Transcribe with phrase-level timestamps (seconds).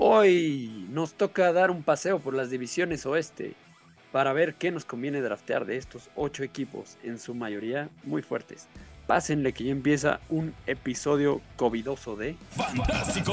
[0.00, 3.54] Hoy nos toca dar un paseo por las divisiones oeste
[4.12, 8.68] para ver qué nos conviene draftear de estos ocho equipos, en su mayoría muy fuertes.
[9.08, 13.32] Pásenle que ya empieza un episodio covidoso de Fantástico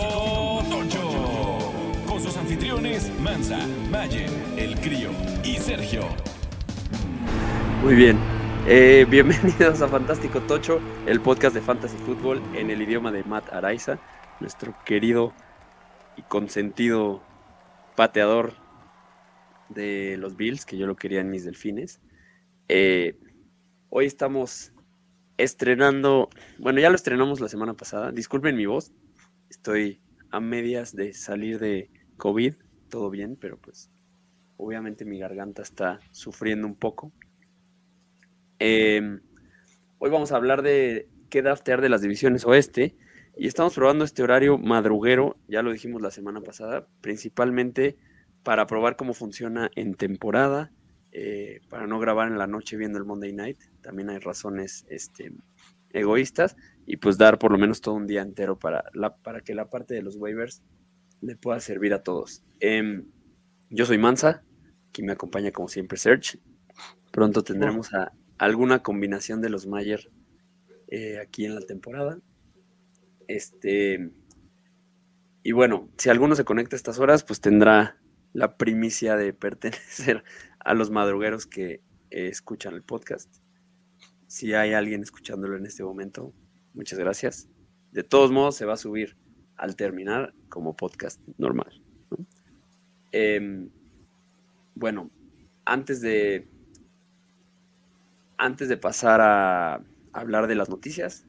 [0.67, 1.71] Tocho.
[2.07, 3.59] Con sus anfitriones Mansa,
[3.91, 5.11] Mayer, El Crío
[5.43, 6.01] y Sergio.
[7.83, 8.17] Muy bien.
[8.65, 13.53] Eh, bienvenidos a Fantástico Tocho, el podcast de Fantasy Football en el idioma de Matt
[13.53, 13.99] Araiza,
[14.39, 15.31] nuestro querido
[16.15, 17.23] y consentido
[17.95, 18.53] pateador
[19.69, 22.01] de los Bills, que yo lo quería en mis delfines.
[22.67, 23.17] Eh,
[23.89, 24.73] hoy estamos
[25.37, 28.91] estrenando, bueno, ya lo estrenamos la semana pasada, disculpen mi voz,
[29.49, 32.55] estoy a medias de salir de COVID,
[32.89, 33.89] todo bien, pero pues
[34.57, 37.11] obviamente mi garganta está sufriendo un poco.
[38.59, 39.19] Eh,
[39.97, 42.95] hoy vamos a hablar de qué draftear de las divisiones oeste
[43.37, 47.97] y estamos probando este horario madruguero, ya lo dijimos la semana pasada, principalmente
[48.43, 50.71] para probar cómo funciona en temporada,
[51.11, 53.57] eh, para no grabar en la noche viendo el Monday Night.
[53.81, 55.33] También hay razones este,
[55.91, 59.55] egoístas y pues dar por lo menos todo un día entero para, la, para que
[59.55, 60.61] la parte de los waivers
[61.21, 62.43] le pueda servir a todos.
[62.59, 63.05] Em,
[63.69, 64.43] yo soy Mansa,
[64.89, 66.39] aquí me acompaña como siempre Serge.
[67.11, 70.11] Pronto tendremos a alguna combinación de los Mayer
[70.87, 72.19] eh, aquí en la temporada.
[73.27, 74.11] Este,
[75.43, 77.97] y bueno, si alguno se conecta a estas horas, pues tendrá
[78.33, 80.23] la primicia de pertenecer
[80.59, 83.33] a los madrugueros que eh, escuchan el podcast.
[84.27, 86.33] Si hay alguien escuchándolo en este momento,
[86.73, 87.47] muchas gracias.
[87.91, 89.15] De todos modos, se va a subir
[89.55, 91.81] al terminar como podcast normal.
[92.09, 92.25] ¿no?
[93.11, 93.69] Eh,
[94.75, 95.09] bueno,
[95.63, 96.47] antes de,
[98.37, 101.25] antes de pasar a hablar de las noticias,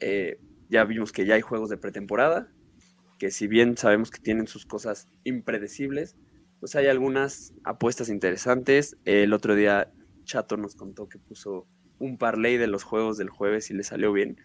[0.00, 0.38] eh,
[0.70, 2.48] ya vimos que ya hay juegos de pretemporada,
[3.18, 6.16] que si bien sabemos que tienen sus cosas impredecibles,
[6.60, 8.96] pues hay algunas apuestas interesantes.
[9.04, 9.92] El otro día
[10.24, 11.66] Chato nos contó que puso
[11.98, 14.38] un parlay de los juegos del jueves y le salió bien.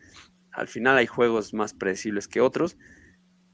[0.51, 2.77] Al final hay juegos más predecibles que otros.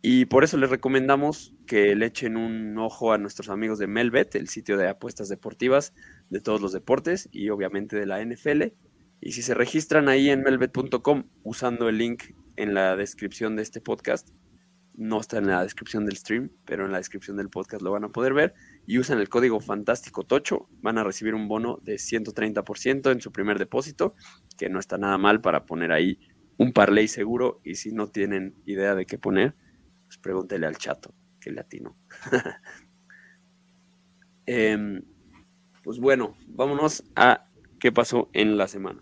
[0.04, 4.34] Y por eso les recomendamos que le echen un ojo a nuestros amigos de Melbet,
[4.36, 5.94] el sitio de apuestas deportivas
[6.30, 8.74] de todos los deportes y obviamente de la NFL.
[9.20, 12.24] Y si se registran ahí en melbet.com usando el link
[12.56, 14.30] en la descripción de este podcast,
[14.94, 18.04] no está en la descripción del stream, pero en la descripción del podcast lo van
[18.04, 18.54] a poder ver.
[18.86, 23.32] Y usan el código Fantástico Tocho, van a recibir un bono de 130% en su
[23.32, 24.16] primer depósito,
[24.58, 26.20] que no está nada mal para poner ahí
[26.58, 27.62] un parlay seguro.
[27.64, 29.56] Y si no tienen idea de qué poner,
[30.06, 31.98] pues pregúntele al chato, que latino.
[34.46, 35.02] eh,
[35.84, 37.48] pues bueno, vámonos a
[37.80, 39.02] qué pasó en la semana.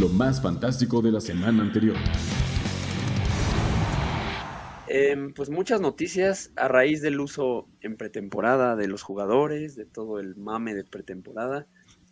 [0.00, 1.94] Lo más fantástico de la semana anterior.
[4.88, 10.18] Eh, pues muchas noticias a raíz del uso en pretemporada de los jugadores, de todo
[10.18, 11.66] el mame de pretemporada,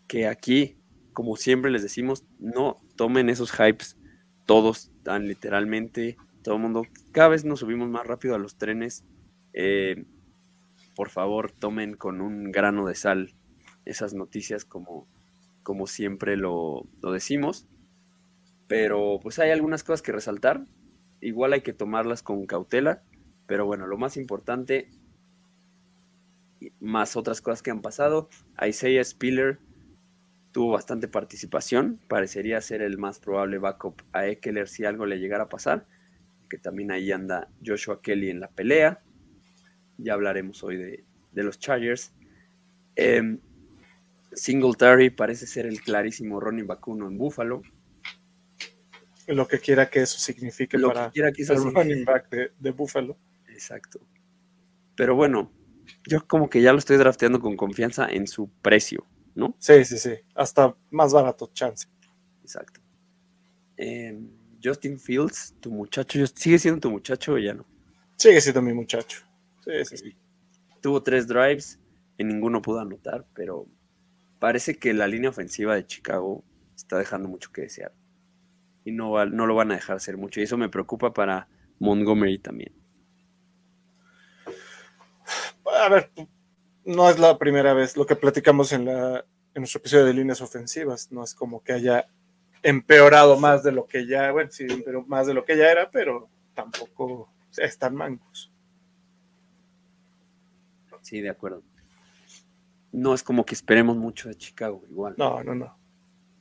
[0.07, 0.77] que aquí,
[1.15, 3.97] como siempre les decimos, no tomen esos hypes
[4.45, 6.83] todos tan literalmente, todo el mundo,
[7.13, 9.07] cada vez nos subimos más rápido a los trenes,
[9.55, 10.05] eh,
[10.95, 13.35] por favor tomen con un grano de sal
[13.87, 15.09] esas noticias como,
[15.63, 17.67] como siempre lo, lo decimos,
[18.69, 20.65] pero pues hay algunas cosas que resaltar,
[21.21, 23.03] igual hay que tomarlas con cautela,
[23.47, 24.91] pero bueno, lo más importante,
[26.79, 28.29] más otras cosas que han pasado,
[28.65, 29.59] Isaiah Spiller
[30.53, 35.45] tuvo bastante participación, parecería ser el más probable backup a Eckler si algo le llegara
[35.45, 35.87] a pasar,
[36.51, 39.03] que también ahí anda Joshua Kelly en la pelea,
[39.97, 42.13] ya hablaremos hoy de, de los Chargers.
[42.97, 43.39] Eh,
[44.33, 47.63] Singletary parece ser el clarísimo Ronnie Bacuno en Buffalo,
[49.37, 51.83] lo que quiera que eso signifique Lo que para quiera que eso el signifique.
[51.83, 53.17] running back de, de Buffalo.
[53.49, 54.01] Exacto.
[54.97, 55.53] Pero bueno,
[56.07, 59.55] yo como que ya lo estoy drafteando con confianza en su precio, ¿no?
[59.59, 60.15] Sí, sí, sí.
[60.35, 61.89] Hasta más barato, chance.
[62.43, 62.81] Exacto.
[63.77, 64.19] Eh,
[64.63, 67.65] Justin Fields, tu muchacho, ¿sigue siendo tu muchacho o ya no?
[68.17, 69.21] Sigue siendo mi muchacho.
[69.65, 70.17] Sí, sí, sí.
[70.81, 71.79] Tuvo tres drives,
[72.19, 73.67] en ninguno pudo anotar, pero
[74.41, 76.45] parece que la línea ofensiva de Chicago
[76.75, 77.93] está dejando mucho que desear.
[78.89, 80.41] Y no, va- no lo van a dejar hacer mucho.
[80.41, 81.47] Y eso me preocupa para
[81.79, 82.73] Montgomery también.
[85.83, 86.11] A ver,
[86.87, 89.19] no es la primera vez lo que platicamos en, la,
[89.55, 91.13] en nuestro episodio de líneas ofensivas.
[91.13, 92.07] No es como que haya
[92.63, 95.91] empeorado más de lo que ya, bueno, sí, pero más de lo que ya era,
[95.91, 98.51] pero tampoco están mancos.
[101.03, 101.63] Sí, de acuerdo.
[102.93, 105.15] No es como que esperemos mucho de Chicago, igual.
[105.19, 105.79] No, no, no.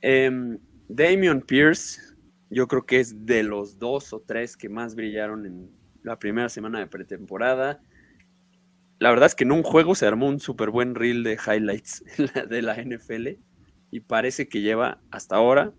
[0.00, 0.58] Em,
[0.88, 2.00] Damian Pierce,
[2.50, 5.70] yo creo que es de los dos o tres que más brillaron en
[6.02, 7.82] la primera semana de pretemporada.
[8.98, 12.04] La verdad es que en un juego se armó un súper buen reel de highlights
[12.48, 13.28] de la NFL
[13.90, 15.72] y parece que lleva hasta ahora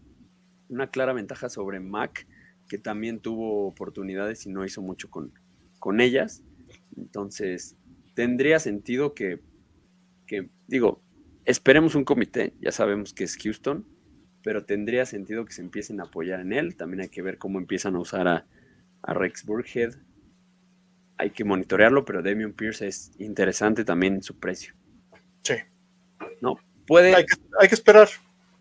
[0.70, 2.28] una clara ventaja sobre Mac,
[2.68, 5.34] que también tuvo oportunidades y no hizo mucho con,
[5.80, 6.44] con ellas.
[6.96, 7.76] Entonces,
[8.14, 9.42] tendría sentido que,
[10.28, 11.02] que, digo,
[11.46, 13.86] esperemos un comité, ya sabemos que es Houston,
[14.44, 16.76] pero tendría sentido que se empiecen a apoyar en él.
[16.76, 18.46] También hay que ver cómo empiezan a usar a,
[19.04, 19.96] Rex Burkhead.
[21.18, 24.74] Hay que monitorearlo, pero Damian Pierce es interesante también en su precio.
[25.44, 25.56] Sí.
[26.42, 26.58] ¿No?
[26.86, 27.16] Puede.
[27.16, 28.10] Hay que, esperar.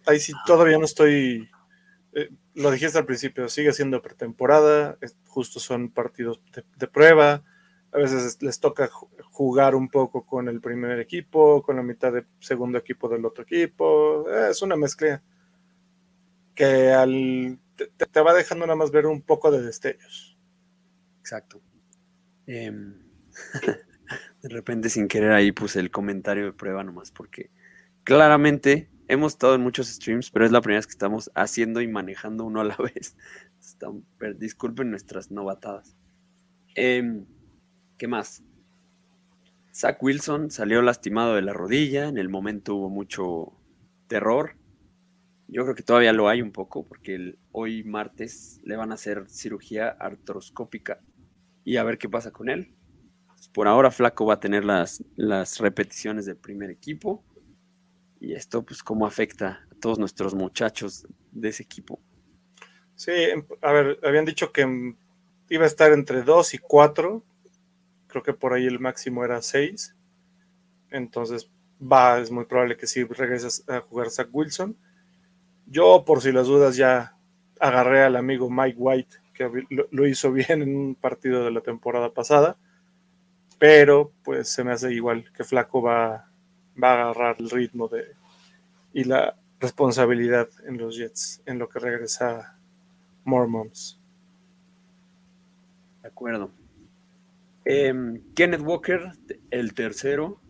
[0.06, 1.48] Ahí sí todavía no estoy.
[2.14, 6.40] Eh, lo dijiste al principio, sigue siendo pretemporada, justo son partidos
[6.76, 7.44] de, prueba.
[7.92, 8.88] A veces les toca
[9.30, 13.44] jugar un poco con el primer equipo, con la mitad de segundo equipo del otro
[13.44, 14.28] equipo.
[14.30, 15.22] es una mezcla
[16.58, 20.36] que al, te, va dejando nada más ver un poco de destellos.
[21.20, 21.62] Exacto.
[22.48, 22.98] Em,
[24.42, 27.50] de repente sin querer ahí puse el comentario de prueba nomás porque
[28.02, 31.86] claramente hemos estado en muchos streams, pero es la primera vez que estamos haciendo y
[31.86, 33.16] manejando uno a la vez.
[34.36, 35.96] disculpen nuestras novatadas.
[36.74, 37.24] Em,
[37.98, 38.42] ¿Qué más?
[39.72, 43.52] Zach Wilson salió lastimado de la rodilla, en el momento hubo mucho
[44.08, 44.57] terror,
[45.48, 49.24] yo creo que todavía lo hay un poco, porque hoy martes le van a hacer
[49.28, 51.00] cirugía artroscópica
[51.64, 52.74] y a ver qué pasa con él.
[53.54, 57.24] Por ahora Flaco va a tener las, las repeticiones del primer equipo.
[58.20, 62.00] Y esto, pues, cómo afecta a todos nuestros muchachos de ese equipo.
[62.94, 64.94] Sí, em, a ver, habían dicho que
[65.48, 67.24] iba a estar entre 2 y 4.
[68.08, 69.96] Creo que por ahí el máximo era 6.
[70.90, 71.50] Entonces,
[71.80, 74.76] va, es muy probable que sí regreses a jugar Zach Wilson
[75.70, 77.16] yo, por si las dudas, ya
[77.60, 82.12] agarré al amigo Mike White, que lo, hizo bien en un partido de la temporada
[82.12, 82.56] pasada,
[83.58, 88.14] pero pues se me hace igual que Flaco va, a agarrar el ritmo de,
[88.92, 92.56] y la responsabilidad en los Jets, en lo que regresa
[93.24, 94.00] Mormons.
[96.02, 96.52] De acuerdo.
[97.64, 99.12] Em, Kenneth Walker,
[99.50, 100.40] el tercero.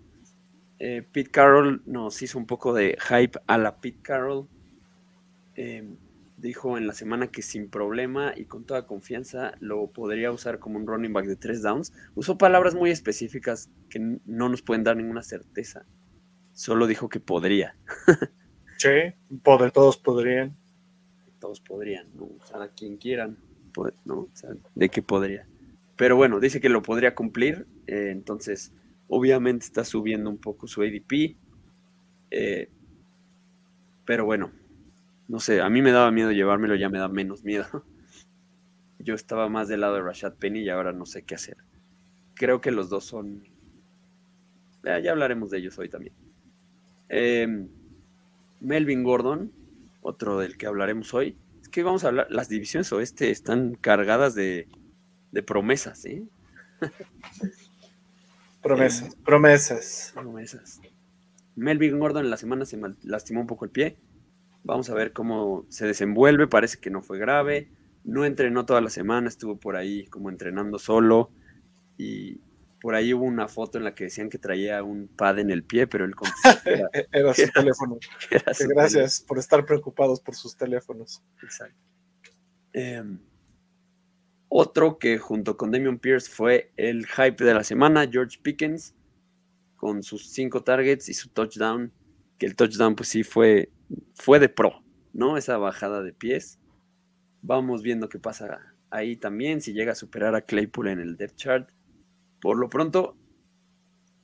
[0.79, 4.47] Eh, Pete Carroll nos hizo un poco de hype a la Pete Carroll
[5.60, 5.96] Em,
[6.37, 10.78] dijo en la semana que sin problema y con toda confianza lo podría usar como
[10.78, 11.93] un running back de tres downs.
[12.14, 15.84] Usó palabras muy específicas que no nos pueden dar ninguna certeza.
[16.52, 17.76] Solo dijo que podría.
[18.78, 18.88] sí,
[19.43, 20.56] poder, todos podrían.
[21.40, 22.26] Todos podrían, ¿no?
[22.26, 23.37] Usar a quien quieran,
[24.04, 24.28] ¿no?
[24.76, 25.44] de que podría.
[25.96, 27.66] Pero bueno, dice que lo podría cumplir.
[27.88, 28.72] Eh, entonces,
[29.08, 31.37] obviamente está subiendo un poco su ADP.
[32.31, 32.70] Eh,
[34.04, 34.52] pero bueno,
[35.28, 37.66] no sé, a mí me daba miedo llevármelo, ya me da menos miedo.
[38.98, 41.58] Yo estaba más del lado de Rashad Penny y ahora no sé qué hacer.
[42.34, 43.44] Creo que los dos son...
[44.82, 46.14] ya hablaremos de ellos hoy también.
[47.08, 47.69] Em,
[48.60, 49.52] Melvin Gordon,
[50.02, 51.36] otro del que hablaremos hoy.
[51.60, 54.66] Es que vamos a hablar, las divisiones oeste están cargadas de,
[55.30, 56.25] de promesas, ¿eh?
[58.62, 60.10] Promesas, promesas.
[60.14, 60.80] Promesas.
[61.54, 63.96] Melvin Gordon en la semana se lastimó un poco el pie
[64.69, 66.47] Vamos a ver cómo se desenvuelve.
[66.47, 67.70] Parece que no fue grave.
[68.05, 71.31] No entrenó toda la semana, estuvo por ahí como entrenando solo.
[71.97, 72.43] Y
[72.82, 75.64] por ahí hubo una foto en la que decían que traía un pad en el
[75.64, 76.12] pie, pero él
[76.66, 77.97] era, era su teléfono.
[78.69, 81.23] Gracias por estar preocupados por sus teléfonos.
[81.42, 81.78] Exacto.
[82.75, 83.19] Em,
[84.50, 88.95] otro que junto con Damian Pierce fue el hype de la semana, George Pickens,
[89.76, 91.90] con sus cinco targets y su touchdown,
[92.37, 93.73] que el touchdown pues sí fue
[94.14, 95.37] fue de pro, ¿no?
[95.37, 96.59] Esa bajada de pies.
[97.42, 101.37] Vamos viendo qué pasa ahí también, si llega a superar a Claypool en el depth
[101.37, 101.71] chart.
[102.40, 103.16] Por lo pronto,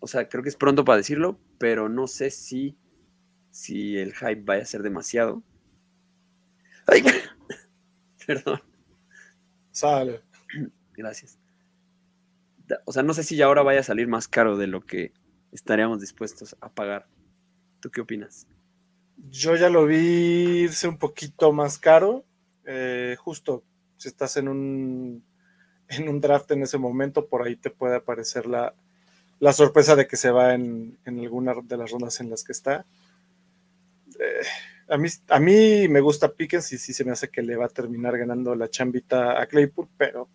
[0.01, 2.77] o sea, creo que es pronto para decirlo, pero no sé si,
[3.51, 5.43] si el hype vaya a ser demasiado.
[6.87, 7.03] Ay,
[8.27, 8.61] perdón.
[9.71, 10.23] Sale.
[10.93, 11.39] Gracias.
[12.85, 15.13] O sea, no sé si ya ahora vaya a salir más caro de lo que
[15.53, 17.09] estaríamos dispuestos a pagar.
[17.81, 18.47] ¿Tú qué opinas?
[19.17, 22.25] Yo ya lo vi irse un poquito más caro.
[22.67, 23.63] Eh, justo
[23.97, 25.25] si estás en un,
[25.89, 28.75] en un draft en ese momento, por ahí te puede aparecer la,
[29.53, 32.87] sorpresa de que se va en, alguna de las rondas en las que está.
[34.19, 34.47] Eh,
[34.89, 37.67] a, mí, a mí me gusta Pickens y sí se me hace que le va
[37.67, 40.29] a terminar ganando la chambita a Claypool, pero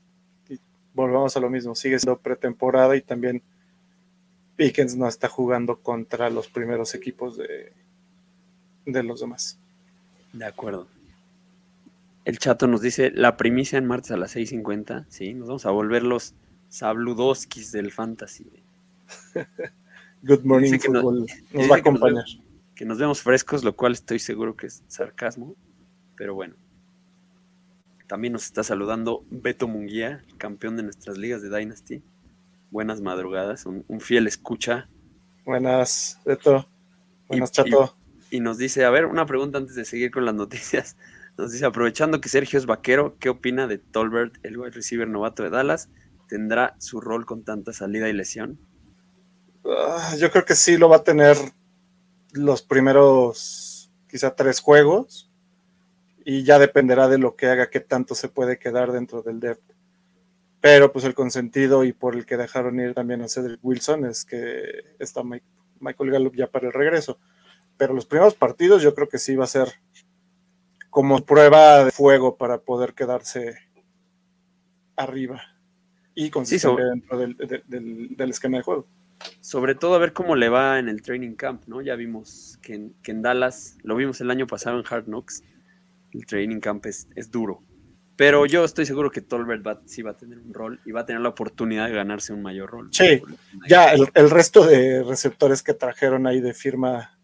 [0.94, 3.42] volvamos a lo mismo, sigue siendo pretemporada y también
[4.56, 7.72] Pickens no está jugando contra los primeros equipos de,
[8.92, 9.58] de los demás.
[10.34, 10.88] De acuerdo.
[12.26, 15.06] El chato nos dice la primicia en martes a las 6.50.
[15.10, 16.36] Sí, nos vamos a volver los
[16.70, 18.46] Sabludoskis del fantasy.
[20.22, 21.18] Good morning, Dice que Nos va a
[21.52, 22.26] que nos acompañar.
[22.76, 25.56] Que nos vemos frescos, lo cual estoy seguro que es sarcasmo.
[26.16, 26.56] Pero bueno.
[28.08, 32.02] También nos está saludando Beto Munguía, campeón de nuestras ligas de Dynasty.
[32.72, 34.88] Buenas madrugadas, un, un fiel escucha.
[35.46, 36.68] Buenas, Beto.
[37.28, 37.96] Buenas, Y- Chato.
[38.32, 40.98] Y nos dice, a ver, una pregunta antes de seguir con las noticias.
[41.38, 45.42] Nos dice, aprovechando que Sergio es vaquero, ¿qué opina de Tolbert, el wide receiver novato
[45.42, 45.90] de Dallas?
[46.28, 48.60] ¿Tendrá su rol con tanta salida y lesión?
[49.64, 51.38] Ah, yo creo que sí lo va a tener
[52.34, 55.32] los primeros, quizá tres juegos.
[56.26, 59.74] Y ya dependerá de lo que haga, qué tanto se puede quedar dentro del depth.
[60.62, 64.26] Pero pues el consentido y por el que dejaron ir también a Cedric Wilson es
[64.26, 65.24] que está
[65.80, 67.18] Michael Gallup ya para el regreso.
[67.80, 69.70] Pero los primeros partidos yo creo que sí va a ser
[70.92, 73.56] como prueba de fuego para poder quedarse
[74.96, 75.42] arriba
[76.16, 78.88] y consistente dentro del, de- del- del esquema de juego.
[79.42, 81.82] Sobre todo a ver cómo le va en el training camp, ¿no?
[81.82, 85.44] Ya vimos que en, que en Dallas, lo vimos el año pasado en Hard Knocks,
[86.12, 87.64] el training camp es, es duro.
[88.16, 91.02] Pero yo estoy seguro que Tolbert va, sí va a tener un rol y va
[91.02, 92.90] a tener la oportunidad de ganarse un mayor rol.
[92.92, 93.22] Sí,
[93.70, 97.18] Ya el, el resto de receptores que trajeron ahí de firma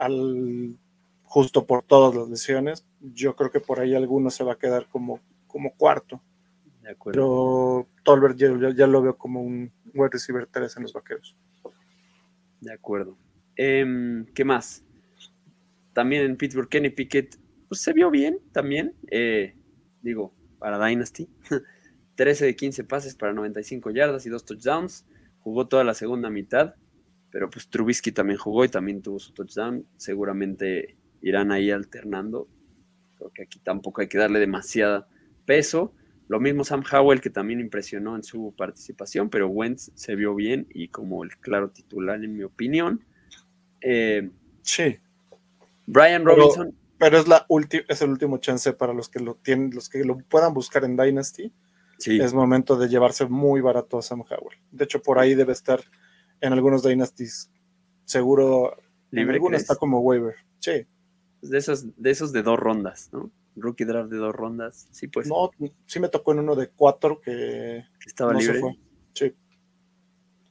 [0.00, 0.76] al
[1.22, 4.88] justo por todas las lesiones, yo creo que por ahí alguno se va a quedar
[4.88, 6.20] como, como cuarto.
[6.82, 7.12] De acuerdo.
[7.92, 11.36] Pero Tolbert ya, ya- lo veo como un wide receiver 3 en los vaqueros.
[12.60, 13.16] De acuerdo.
[13.54, 14.82] Em, ¿Qué más?
[15.92, 17.36] También en Pittsburgh, Kenny Pickett
[17.68, 18.94] pues, se vio bien también.
[19.10, 19.54] eh,
[20.02, 21.28] digo, para Dynasty.
[22.16, 25.06] 13 de 15 pases para 95 yardas y dos touchdowns.
[25.40, 26.74] Jugó toda la segunda mitad.
[27.30, 29.86] Pero pues Trubisky también jugó y también tuvo su touchdown.
[29.96, 32.48] Seguramente irán ahí alternando.
[33.16, 35.08] Creo que aquí tampoco hay que darle demasiada
[35.44, 35.94] peso.
[36.28, 40.66] Lo mismo Sam Howell, que también impresionó en su participación, pero Wentz se vio bien
[40.70, 43.04] y como el claro titular, en mi opinión.
[43.80, 44.30] Eh,
[44.62, 44.98] Sí,
[45.86, 47.46] Brian Robinson, pero es, la
[47.88, 50.96] es el último chance para los que lo tienen, los que lo puedan buscar en
[50.96, 51.52] Dynasty.
[51.98, 54.58] sí, Es momento de llevarse muy barato a Sam Howell.
[54.70, 55.80] De hecho, por ahí debe estar
[56.40, 57.50] en algunos Dynasties.
[58.04, 58.76] Seguro,
[59.12, 59.34] en libre.
[59.34, 59.62] algunos ¿crees?
[59.62, 60.34] está como waiver.
[60.58, 60.86] Sí,
[61.42, 63.30] De esos, de esos de dos rondas, ¿no?
[63.56, 64.88] Rookie draft de dos rondas.
[64.90, 65.50] Sí, pues no,
[65.86, 68.60] sí me tocó en uno de cuatro que estaba no se libre.
[68.60, 68.78] fue.
[69.14, 69.34] Sí.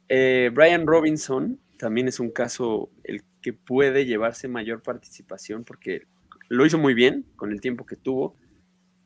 [0.10, 6.08] Eh, Brian Robinson también es un caso el que puede llevarse mayor participación porque
[6.50, 8.36] lo hizo muy bien con el tiempo que tuvo.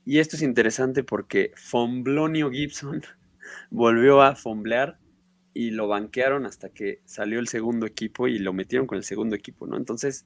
[0.05, 3.01] Y esto es interesante porque Fomblonio Gibson
[3.69, 4.97] volvió a fomblear
[5.53, 9.35] y lo banquearon hasta que salió el segundo equipo y lo metieron con el segundo
[9.35, 9.77] equipo, ¿no?
[9.77, 10.25] Entonces,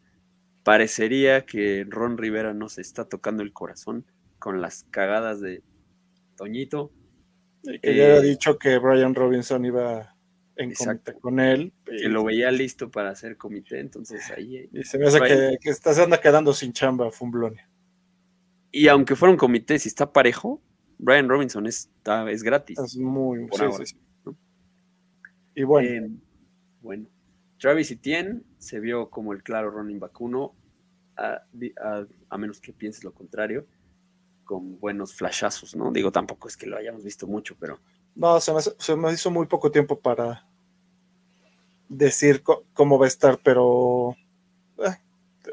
[0.63, 4.05] parecería que Ron Rivera no se está tocando el corazón
[4.39, 5.63] con las cagadas de
[6.35, 6.91] Toñito.
[7.63, 10.15] Y que Eh, ya había dicho que Brian Robinson iba
[10.55, 11.11] en Exacto.
[11.13, 11.73] comité con él.
[11.91, 14.69] Y, que lo veía listo para hacer comité, entonces ahí...
[14.71, 17.65] y se me hace Brian- que, que está, se anda quedando sin chamba Fumblone.
[18.71, 20.61] Y aunque fuera un comité, si está parejo,
[20.97, 22.77] Brian Robinson es, está- es gratis.
[22.79, 23.47] Es muy.
[23.85, 23.97] Sí.
[25.57, 26.09] Y bueno, Eh,
[26.81, 27.07] bueno,
[27.59, 30.55] Travis Etienne se vio como el claro running back uno,
[31.17, 33.67] a, di- a- a menos que pienses lo contrario,
[34.45, 35.91] con buenos flashazos, ¿no?
[35.91, 37.79] Digo, tampoco es que lo hayamos visto mucho, pero
[38.15, 40.45] no, se me, se me hizo muy poco tiempo para
[41.89, 44.15] decir cómo va a estar, pero
[44.79, 44.97] eh,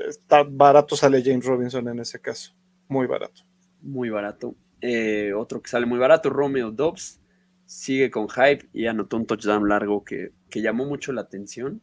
[0.09, 2.53] está barato sale James Robinson en ese caso.
[2.89, 3.43] Muy barato.
[3.81, 4.55] muy barato.
[4.81, 7.21] Eh, otro que sale muy barato, Romeo Dobbs,
[7.67, 11.81] sigue con hype y anotó un touchdown largo que, que llamó mucho la atención,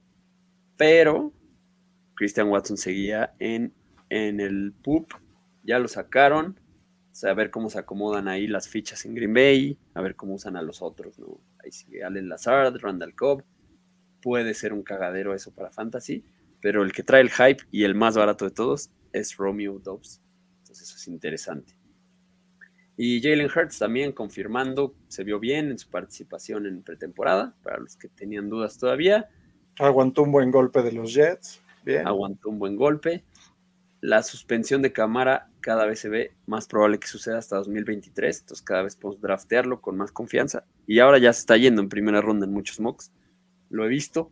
[0.77, 1.33] pero
[2.15, 3.73] Christian Watson seguía en,
[4.09, 5.13] en el PUP,
[5.63, 6.59] ya lo sacaron,
[7.23, 10.35] o a ver cómo se acomodan ahí las fichas en Green Bay, a ver cómo
[10.35, 11.39] usan a los otros, ¿no?
[11.63, 13.43] Ahí sigue Allen Lazard, Randall Cobb,
[14.21, 16.23] puede ser un cagadero eso para Fantasy,
[16.61, 20.21] pero el que trae el hype y el más barato de todos es Romeo Dobbs.
[20.59, 21.73] Entonces eso es interesante.
[22.97, 27.95] Y Jalen Hurts también confirmando, se vio bien en su participación en pretemporada, para los
[27.95, 29.29] que tenían dudas todavía,
[29.79, 31.61] Aguantó un buen golpe de los Jets.
[31.83, 32.05] Bien.
[32.05, 33.23] aguantó un buen golpe.
[34.01, 38.63] La suspensión de cámara cada vez se ve más probable que suceda hasta 2023, entonces
[38.63, 40.65] cada vez podemos draftearlo con más confianza.
[40.85, 43.11] Y ahora ya se está yendo en primera ronda en muchos mocks.
[43.69, 44.31] Lo he visto,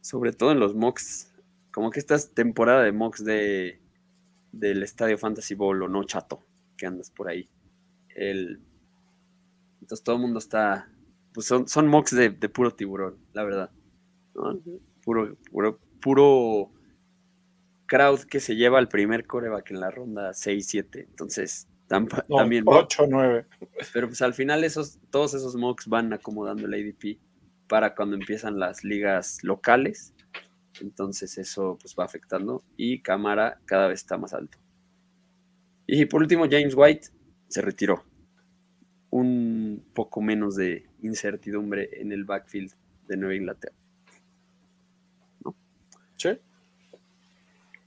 [0.00, 1.32] sobre todo en los mocks,
[1.72, 3.80] como que esta es temporada de mocks de,
[4.52, 6.42] del Estadio Fantasy Bowl o no, chato,
[6.76, 7.48] que andas por ahí.
[8.14, 8.60] El,
[9.80, 10.88] entonces todo el mundo está,
[11.32, 13.70] pues son, son mocks de, de puro tiburón, la verdad.
[14.34, 14.60] ¿no?
[15.02, 16.70] Puro, puro, puro
[17.86, 21.06] crowd que se lleva al primer coreback en la ronda 6-7.
[21.08, 22.06] Entonces, No,
[22.38, 22.64] también.
[22.66, 23.46] 8, 9.
[23.92, 27.18] Pero pues al final esos, todos esos mocks van acomodando el ADP
[27.68, 30.14] para cuando empiezan las ligas locales.
[30.80, 34.58] Entonces eso pues va afectando y cámara cada vez está más alto.
[35.86, 37.08] Y por último, James White
[37.48, 38.04] se retiró.
[39.10, 42.72] Un poco menos de incertidumbre en el backfield
[43.06, 43.76] de Nueva Inglaterra.
[46.16, 46.30] Sí.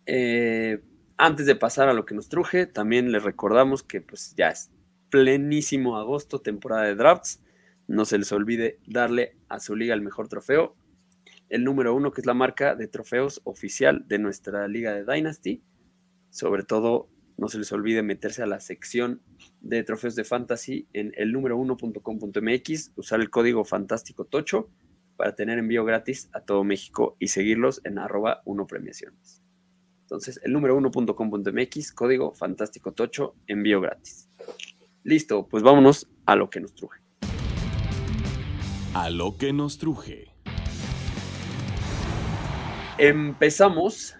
[0.05, 0.81] Eh,
[1.17, 4.69] antes de pasar a lo que nos truje, también les recordamos que pues ya es
[5.09, 7.41] plenísimo agosto, temporada de drafts.
[7.87, 10.75] No se les olvide darle a su liga el mejor trofeo.
[11.49, 15.63] El número uno, que es la marca de trofeos oficial de nuestra liga de Dynasty.
[16.29, 19.21] Sobre todo, no se les olvide meterse a la sección
[19.61, 24.69] de trofeos de fantasy en el número 1.com.mx, usar el código fantástico tocho
[25.15, 29.41] para tener envío gratis a todo México y seguirlos en arroba 1 premiaciones.
[30.01, 34.29] Entonces, el número 1.com.mx, código fantástico tocho, envío gratis.
[35.03, 37.01] Listo, pues vámonos a lo que nos truje.
[38.93, 40.33] A lo que nos truje.
[42.97, 44.15] Empezamos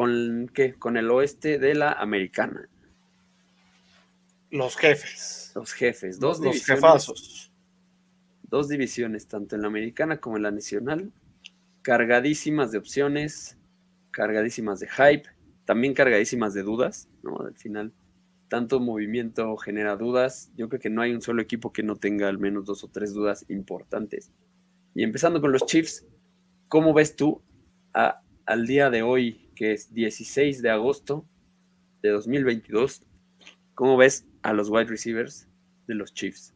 [0.00, 0.72] con ¿qué?
[0.78, 2.70] Con el oeste de la americana.
[4.50, 5.52] Los jefes.
[5.54, 6.80] Los jefes, dos los divisiones.
[6.82, 7.52] jefazos.
[8.44, 11.12] dos divisiones, tanto en la americana como en la nacional,
[11.82, 13.58] cargadísimas de opciones,
[14.10, 15.28] cargadísimas de hype,
[15.66, 17.38] también cargadísimas de dudas, ¿no?
[17.40, 17.92] Al final,
[18.48, 20.50] tanto movimiento genera dudas.
[20.56, 22.88] Yo creo que no hay un solo equipo que no tenga al menos dos o
[22.88, 24.32] tres dudas importantes.
[24.94, 26.06] Y empezando con los Chiefs,
[26.68, 27.42] ¿cómo ves tú
[27.92, 31.26] a- al día de hoy, que es 16 de agosto
[32.00, 33.02] de 2022?
[33.74, 35.48] ¿Cómo ves a los wide receivers
[35.86, 36.54] de los Chiefs?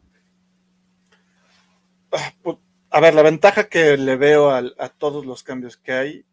[2.13, 2.59] Ah, pu-
[2.89, 6.25] A ver, la ventaja que le veo a, todos los cambios que hay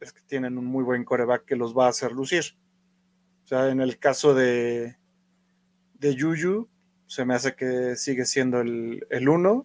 [0.00, 2.42] es que tienen un muy buen coreback que los va a hacer lucir.
[3.44, 4.96] O sea, en el caso de,
[5.94, 6.68] de Yuyu,
[7.06, 9.64] se me hace que sigue siendo el, el uno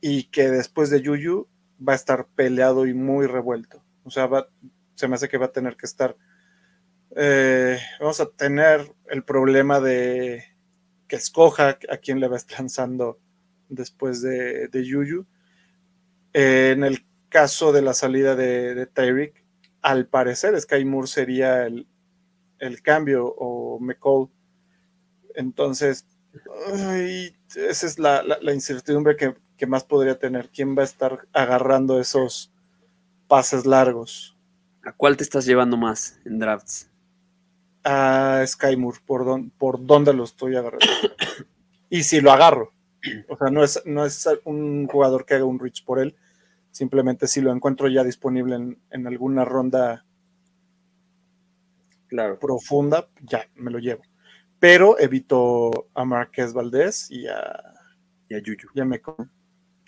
[0.00, 1.48] y que después de Yuyu
[1.86, 3.82] va a estar peleado y muy revuelto.
[4.04, 4.48] O sea, va-
[4.96, 6.16] se me hace que va a tener que estar.
[7.16, 10.44] eh, vamos a tener el problema de
[11.08, 13.18] que escoja a quién le va a estar lanzando
[13.68, 15.26] después de, de Yuyu.
[16.32, 19.44] En el caso de la salida de, de Tyreek,
[19.82, 21.86] al parecer Sky Moore sería el,
[22.58, 24.28] el cambio o McCall.
[25.34, 26.06] Entonces,
[27.56, 30.50] esa es la, la- la incertidumbre que, que más podría tener.
[30.50, 32.52] ¿Quién va a estar agarrando esos
[33.28, 34.35] pases largos?
[34.86, 36.88] ¿A cuál te estás llevando más en drafts?
[37.84, 40.86] A Sky Moore, por, don- por dónde lo estoy agarrando.
[41.90, 42.72] y si lo agarro.
[43.28, 46.16] O sea, no es, no es un jugador que haga un reach por él.
[46.70, 50.04] Simplemente si lo encuentro ya disponible en, en alguna ronda
[52.08, 52.38] Claro.
[52.38, 54.02] profunda, ya me lo llevo.
[54.60, 57.62] Pero evito a Marqués Valdés y a,
[58.28, 58.68] Y a Yuyu.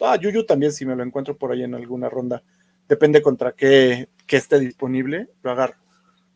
[0.01, 2.43] Ah, Yuyu también, si me lo encuentro por ahí en alguna ronda.
[2.89, 5.75] Depende contra qué, qué esté disponible, lo agarro.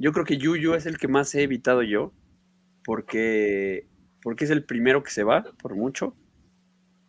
[0.00, 2.12] Yo creo que Yuyu es el que más he evitado yo,
[2.84, 3.86] porque,
[4.22, 6.16] porque es el primero que se va, por mucho.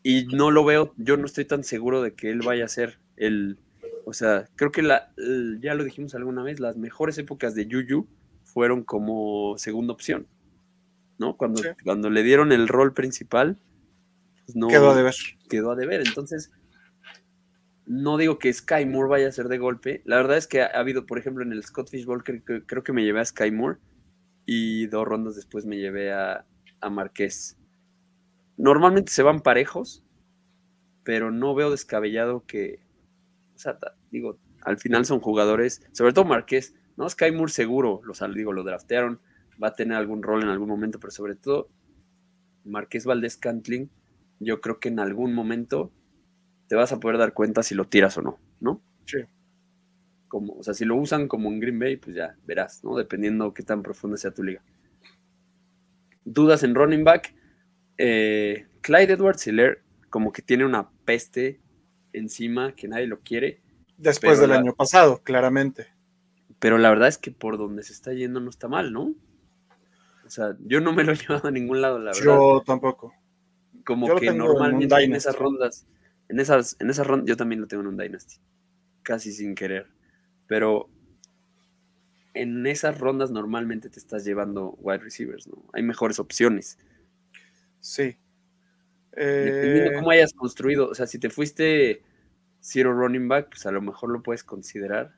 [0.04, 3.00] Y no lo veo, yo no estoy tan seguro de que él vaya a ser
[3.18, 3.58] el.
[4.06, 7.66] O sea, creo que la, el- ya lo dijimos alguna vez, las mejores épocas de
[7.68, 8.06] Yuyu
[8.44, 10.28] fueron como segunda opción.
[11.18, 11.38] ¿No?
[11.38, 11.70] Cuando, Sí.
[11.84, 13.58] cuando le dieron el rol principal,
[14.46, 15.14] pues no, Quedó a deber.
[15.48, 16.02] quedó a deber.
[16.06, 16.52] Entonces,
[17.86, 20.02] no digo que Sky Moore vaya a ser de golpe.
[20.06, 22.84] La verdad es que ha, ha habido, por ejemplo, en el Scott Fishbowl, creo, creo
[22.84, 23.80] que me llevé a Sky Moore
[24.46, 26.46] y dos rondas después me llevé a,
[26.82, 27.58] a Marqués.
[28.58, 30.04] Normalmente se van parejos,
[31.04, 32.80] pero no veo descabellado que,
[33.56, 33.78] o sea,
[34.12, 37.10] digo, al final son jugadores, sobre todo Marqués, ¿no?
[37.10, 39.20] Sky Moore seguro, lo, sal- digo, lo draftearon,
[39.62, 41.70] va a tener algún rol en algún momento, pero sobre todo
[42.64, 43.90] Marqués Valdés Cantling,
[44.40, 45.92] yo creo que en algún momento
[46.74, 48.82] te vas a poder dar cuenta si lo tiras o no, ¿no?
[49.06, 49.20] Sí.
[50.28, 52.98] Como, o sea, si lo usan como en Green Bay, pues ya verás, ¿no?
[52.98, 54.64] Dependiendo qué tan profunda sea tu liga.
[56.26, 57.36] Dudas en running back.
[58.00, 61.62] Eh, Clyde Edwards Hiller como que tiene una peste
[62.12, 63.62] encima que nadie lo quiere,
[63.96, 65.94] Después del la- año pasado, claramente.
[66.58, 69.14] pero la verdad es que por donde se está yendo no está mal, ¿no?
[70.26, 72.24] O sea, yo no me lo he llevado a ningún lado, la verdad.
[72.24, 73.14] Yo tampoco.
[73.86, 75.86] como yo que normalmente en, esas rondas,
[76.34, 78.38] en esas, en esas rondas, yo también lo tengo en un Dynasty,
[79.04, 79.88] casi sin querer.
[80.48, 80.90] Pero
[82.34, 85.64] en esas rondas normalmente te estás llevando wide receivers, ¿no?
[85.74, 86.78] Hay mejores opciones.
[87.80, 88.18] Sí.
[89.42, 92.04] Dependiendo Eh, cómo hayas construido, o sea, si te fuiste
[92.62, 95.16] zero running back, pues a lo mejor lo puedes considerar.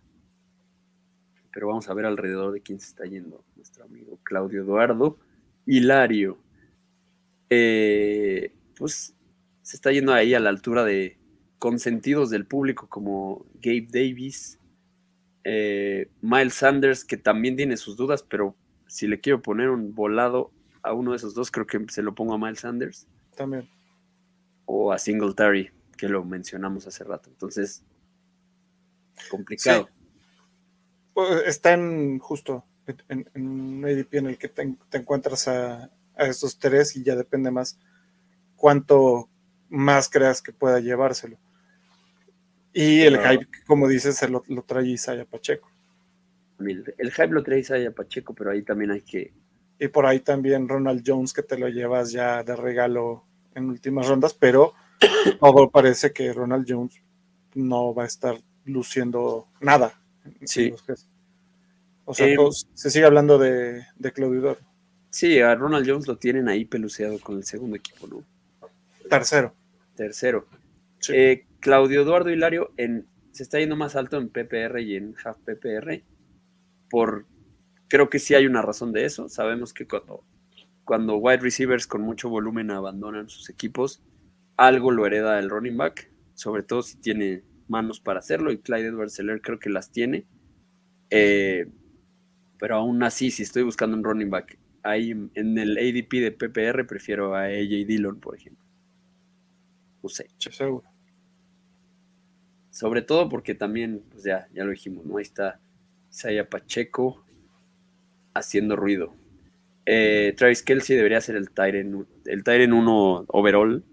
[1.51, 3.43] pero vamos a ver alrededor de quién se está yendo.
[3.55, 5.17] Nuestro amigo Claudio Eduardo
[5.65, 6.37] Hilario.
[7.49, 9.13] Eh, pues
[9.65, 11.17] se está yendo ahí a la altura de
[11.57, 14.59] consentidos del público como Gabe Davis,
[15.43, 20.51] eh, Miles Sanders, que también tiene sus dudas, pero si le quiero poner un volado
[20.83, 23.07] a uno de esos dos, creo que se lo pongo a Miles Sanders.
[23.35, 23.67] También.
[24.65, 27.31] O a Singletary, que lo mencionamos hace rato.
[27.31, 27.83] Entonces,
[29.31, 29.89] complicado.
[31.15, 32.65] Pues, está en justo
[33.07, 37.79] en, un ADP en el que te, encuentras a, estos tres y ya depende más
[38.55, 39.27] cuánto
[39.75, 41.37] más creas que pueda llevárselo.
[42.73, 45.69] Y el hype, como dices, se lo, trae Isaiah Pacheco.
[46.59, 49.33] El, hype lo trae Isaiah Pacheco, pero ahí también hay que.
[49.79, 54.07] Y por ahí también Ronald Jones, que te lo llevas ya de regalo en últimas
[54.07, 54.73] rondas, pero
[55.39, 57.01] todo parece que Ronald Jones
[57.53, 60.01] no va a estar luciendo nada
[60.43, 60.73] Sí.
[62.05, 62.37] O sea, eh,
[62.73, 64.57] se sigue hablando de, de Claudio
[65.09, 68.23] Sí, a Ronald Jones lo tienen ahí peluceado con el segundo equipo, ¿no?
[69.09, 69.53] Tercero.
[69.95, 70.47] Tercero.
[71.09, 75.37] Eh, Claudio Eduardo Hilario en, se está yendo más alto en PPR y en half
[75.39, 76.03] PPR.
[76.89, 77.25] Por,
[77.87, 79.29] creo que sí hay una razón de eso.
[79.29, 80.23] Sabemos que cuando,
[80.83, 84.03] cuando wide receivers con mucho volumen abandonan sus equipos,
[84.57, 88.87] algo lo hereda el running back, sobre todo si tiene manos para hacerlo y Clyde
[88.87, 90.25] Edwards Seller creo que las tiene.
[91.09, 91.67] Eh,
[92.57, 96.85] pero aún así, si estoy buscando un running back, ahí en el ADP de PPR
[96.87, 98.64] prefiero a AJ Dillon, por ejemplo.
[100.09, 100.83] Seguro.
[102.69, 105.17] Sobre todo porque también, pues ya, ya lo dijimos, ¿no?
[105.17, 105.59] Ahí está
[106.11, 107.23] Isaiah Pacheco
[108.33, 109.15] haciendo ruido.
[109.85, 113.83] Eh, Travis Kelsey debería ser el Tyren, el Tyren 1 overall.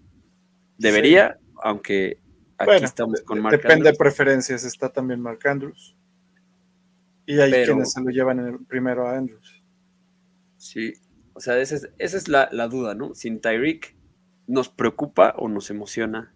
[0.77, 2.17] Debería, aunque
[2.57, 5.95] Aquí estamos con Mark Depende de preferencias, está también Mark Andrews.
[7.25, 9.63] Y hay quienes se lo llevan el primero a Andrews.
[10.57, 10.93] Sí,
[11.33, 13.15] o sea, esa es, la, duda, ¿no?
[13.15, 13.92] Sin Tyreek,
[14.47, 16.33] ¿nos preocupa o nos emociona?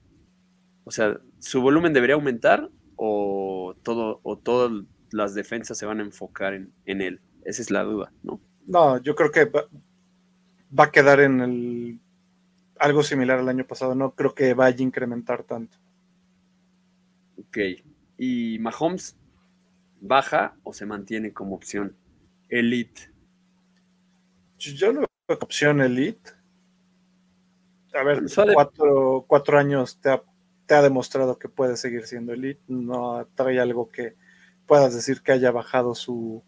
[0.83, 4.71] O sea, ¿su volumen debería aumentar o, todo, o todas
[5.11, 7.21] las defensas se van a enfocar en, en él?
[7.43, 8.39] Esa es la duda, ¿no?
[8.65, 9.65] No, yo creo que va,
[10.77, 11.99] va a quedar en el
[12.79, 13.95] algo similar al año pasado.
[13.95, 15.77] No creo que vaya a incrementar tanto.
[17.37, 17.57] Ok.
[18.17, 19.15] ¿Y Mahomes
[19.99, 21.95] baja o se mantiene como opción
[22.49, 23.11] elite?
[24.57, 26.31] Yo lo veo como opción elite.
[27.97, 32.61] A ver, cuatro, años te ha, demostrado que puede seguir siendo elite.
[32.67, 34.15] No trae algo que
[34.67, 36.43] puedas decir que haya bajado su,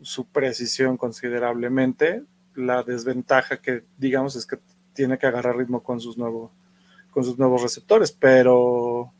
[0.00, 2.22] su precisión considerablemente.
[2.54, 4.58] La desventaja que digamos es que
[4.94, 6.50] tiene que agarrar ritmo con sus nuevos
[7.10, 9.12] con sus nuevos receptores, pero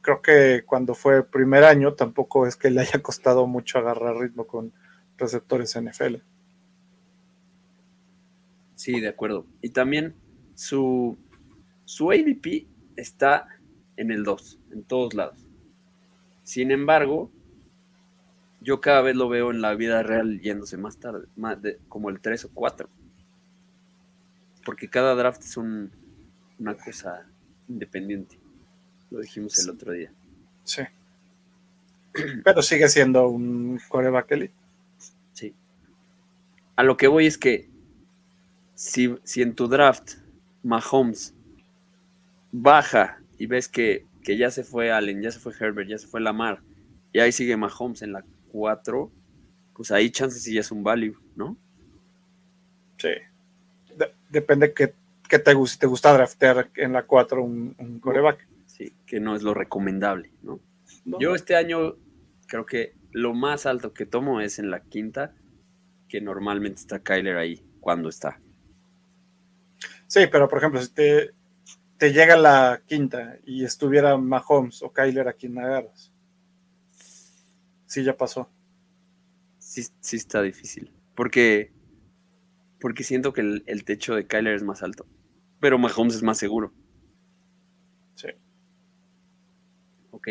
[0.00, 4.16] creo que cuando fue el primer año tampoco es que le haya costado mucho agarrar
[4.16, 4.72] ritmo con
[5.18, 6.16] receptores NFL.
[8.80, 9.44] Sí, de acuerdo.
[9.60, 10.14] Y también
[10.54, 11.18] su,
[11.84, 12.66] su ADP
[12.96, 13.46] está
[13.98, 15.46] en el 2, en todos lados.
[16.44, 17.30] Sin embargo,
[18.62, 22.08] yo cada vez lo veo en la vida real yéndose más tarde, más de, como
[22.08, 22.88] el 3 o 4.
[24.64, 25.90] Porque cada draft es un,
[26.58, 27.26] una cosa
[27.68, 28.38] independiente.
[29.10, 30.10] Lo dijimos el otro día.
[30.64, 30.84] Sí.
[32.44, 34.54] Pero sigue siendo un coreback elite.
[35.34, 35.54] Sí.
[36.76, 37.69] A lo que voy es que
[38.80, 40.14] si, si en tu draft
[40.62, 41.34] Mahomes
[42.50, 46.06] baja y ves que, que, ya se fue Allen, ya se fue Herbert, ya se
[46.06, 46.62] fue Lamar,
[47.12, 49.12] y ahí sigue Mahomes en la 4,
[49.74, 51.58] pues ahí chances si ya es un value, ¿no?
[52.96, 53.10] Sí.
[54.30, 54.94] depende que,
[55.28, 58.48] que te, si te gusta draftear en la 4 un, un coreback
[59.04, 60.58] que no es lo recomendable, ¿no?
[61.04, 61.96] Yo este año
[62.46, 65.34] creo que lo más alto que tomo es en la quinta,
[66.08, 68.40] que normalmente está Kyler ahí cuando está.
[70.10, 71.30] Sí, pero por ejemplo, si te,
[71.96, 76.12] te llega la quinta y estuviera Mahomes o Kyler a quien agarras.
[77.86, 78.50] Sí, ya pasó.
[79.60, 80.92] Sí, sí está difícil.
[81.14, 81.72] Porque,
[82.80, 85.06] porque siento que el, el techo de Kyler es más alto.
[85.60, 86.72] Pero Mahomes es más seguro.
[88.16, 88.30] Sí.
[90.10, 90.28] Ok.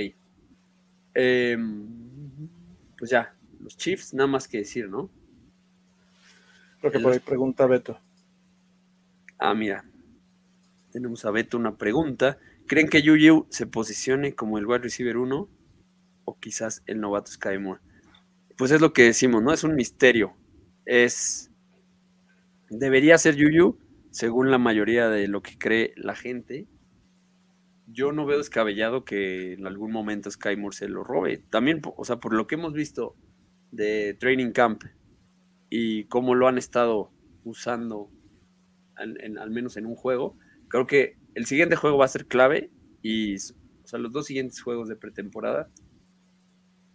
[1.13, 2.49] Em,
[2.97, 5.09] pues ya, los Chiefs, nada más que decir, ¿no?
[6.81, 7.97] Creo que por ahí pregunta Beto.
[9.39, 9.86] Ah, mira.
[10.91, 12.38] Tenemos a Beto una pregunta.
[12.67, 15.49] ¿Creen que Yuyu se posicione como el wide receiver 1
[16.25, 17.82] o quizás el novato Sky Moore?
[18.58, 19.54] Pues es lo que decimos, ¿no?
[19.54, 20.36] Es un misterio.
[20.86, 21.52] Es.
[22.69, 23.78] Debería ser Yuyu,
[24.12, 26.67] según la mayoría de lo que cree la gente.
[27.88, 31.38] yo no veo descabellado que en algún momento Sky Moore se lo robe.
[31.49, 33.15] También, o sea, por lo que hemos visto
[33.71, 34.84] de Training Camp
[35.69, 37.12] y cómo lo han estado
[37.43, 38.12] usando,
[38.99, 42.69] al menos en un juego, creo que el siguiente juego va a ser clave
[43.01, 45.69] y, o sea, los dos siguientes juegos de pretemporada.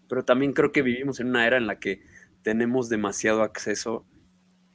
[0.09, 2.03] Pero también creo que vivimos en una era en la que
[2.43, 4.07] tenemos demasiado acceso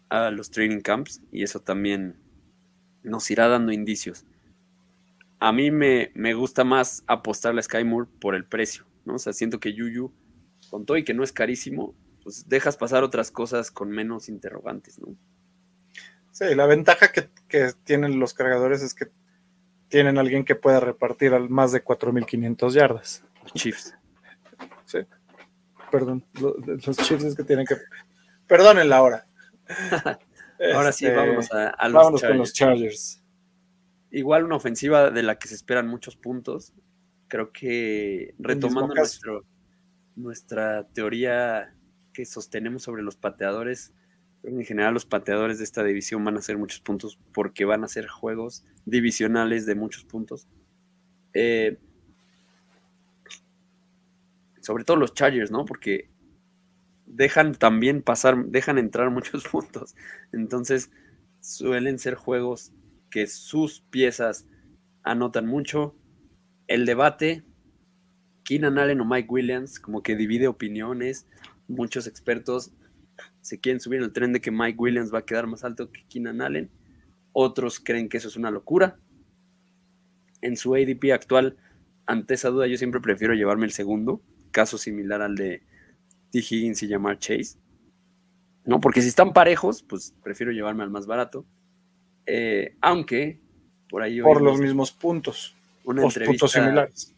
[0.10, 2.16] a los training camps y eso también
[3.04, 4.26] nos irá dando indicios.
[5.40, 9.16] A mí me, me gusta más apostarle a Sky Moore por el precio, ¿no?
[9.16, 10.12] O sea, siento que Yuyu,
[10.70, 15.00] con todo y que no es carísimo, pues dejas pasar otras cosas con menos interrogantes,
[15.00, 15.16] ¿no?
[16.32, 19.08] Sí, la ventaja que, que tienen los cargadores es que
[19.90, 23.24] tienen alguien que pueda repartir al más de 4.500 yardas.
[23.54, 23.96] Chiefs.
[24.86, 25.00] Sí.
[25.92, 27.76] Perdón, los Chiefs es que tienen que...
[28.48, 29.26] Perdonen la hora.
[30.74, 33.24] Ahora sí, este, vámonos a, los vámonos con los Chargers.
[34.12, 36.74] Igual una ofensiva de la que se esperan muchos puntos.
[37.28, 39.46] Creo que retomando nuestro,
[40.16, 41.74] nuestra teoría
[42.14, 43.94] que sostenemos sobre los pateadores,
[44.44, 47.88] en general los pateadores de esta división van a hacer muchos puntos porque van a
[47.88, 50.48] ser juegos divisionales de muchos puntos.
[51.34, 51.78] Eh,
[54.62, 55.66] sobre todo los Chargers, ¿no?
[55.66, 56.10] Porque
[57.06, 59.96] dejan también pasar, dejan entrar muchos puntos.
[60.32, 60.92] Entonces,
[61.42, 62.72] suelen ser juegos
[63.10, 64.46] que sus piezas
[65.04, 65.96] anotan mucho.
[66.68, 67.44] El debate,
[68.44, 71.28] Keenan Allen o Mike Williams, como que divide opiniones.
[71.68, 72.72] Muchos expertos
[73.42, 76.06] se quieren subir el tren de que Mike Williams va a quedar más alto que
[76.08, 76.70] Keenan Allen.
[77.34, 78.98] Otros creen que eso es una locura.
[80.42, 81.58] En su ADP actual,
[82.06, 85.62] ante esa duda, yo siempre prefiero llevarme el segundo, caso similar al de
[86.32, 86.40] T.
[86.40, 87.58] Higgins y llamar Chase.
[88.66, 88.80] ¿No?
[88.82, 91.46] Porque si están parejos, pues prefiero llevarme al más barato.
[92.26, 93.40] Eh, aunque
[93.90, 94.22] por ahí.
[94.22, 95.56] Por los mismos puntos.
[95.84, 97.16] Una puntos similares.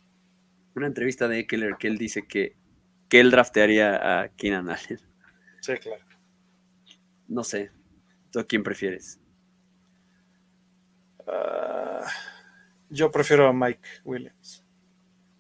[0.75, 2.55] Una entrevista de Eckler que él dice que,
[3.09, 4.99] que él draftearía a Keenan Allen.
[5.61, 6.03] Sí, claro.
[7.27, 7.71] No sé.
[8.31, 9.19] ¿Tú a quién prefieres?
[11.27, 12.05] Ah,
[12.89, 14.65] yo prefiero a Mike Williams.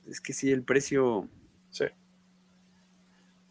[0.07, 1.27] Es que sí, el precio.
[1.69, 1.85] Sí.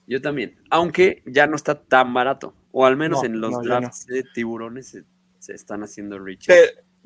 [0.06, 0.58] Yo también.
[0.70, 2.54] Aunque ya no está tan barato.
[2.72, 4.96] O al menos en los drafts de tiburones
[5.38, 6.48] se, están haciendo rich.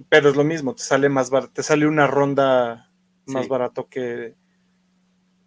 [0.08, 2.90] Pero, es lo mismo, te sale más barato, te sale una ronda
[3.26, 4.34] más barato que,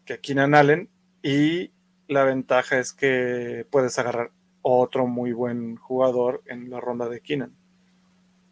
[0.06, 0.90] que Keenan Allen.
[1.22, 1.72] Y
[2.08, 7.54] la ventaja es que puedes agarrar otro muy buen jugador en la ronda de Keenan.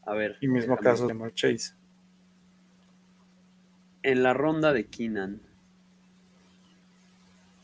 [0.06, 0.38] A ver.
[0.42, 1.74] Y mismo caso de Mark Chase.
[4.04, 5.42] En la ronda de Keenan,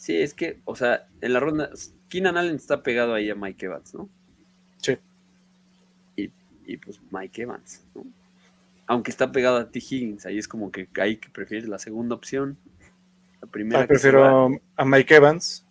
[0.02, 1.70] Sí, es que, o sea, en la ronda,
[2.10, 4.10] Keenan Allen está pegado ahí a Mike Evans, ¿no?
[4.78, 4.98] Sí.
[6.16, 8.06] Y, pues Mike Evans, ¿no?
[8.88, 9.78] Aunque está pegado a T.
[9.78, 12.58] Higgins, ahí es como que ahí que prefieres la segunda opción.
[13.42, 13.84] La primera.
[13.84, 15.68] Ah, prefiero a Mike Evans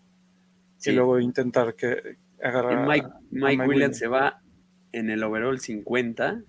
[0.84, 2.86] y luego intentar que agarrar.
[2.86, 4.40] Mike, Mike, Williams, se va
[4.92, 6.42] en el overall 50,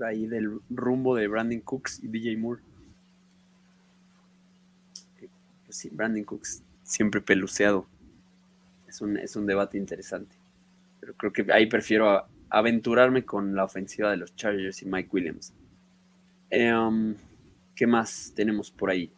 [0.00, 2.62] ahí del rumbo de Brandon Cooks y DJ Moore.
[5.64, 7.86] Pues sí, Brandon Cooks siempre peluceado.
[8.86, 10.36] Es un, es un debate interesante.
[11.00, 15.52] Pero creo que ahí prefiero aventurarme con la ofensiva de los Chargers y Mike Williams.
[16.50, 17.16] Em,
[17.74, 19.10] ¿Qué más tenemos por ahí?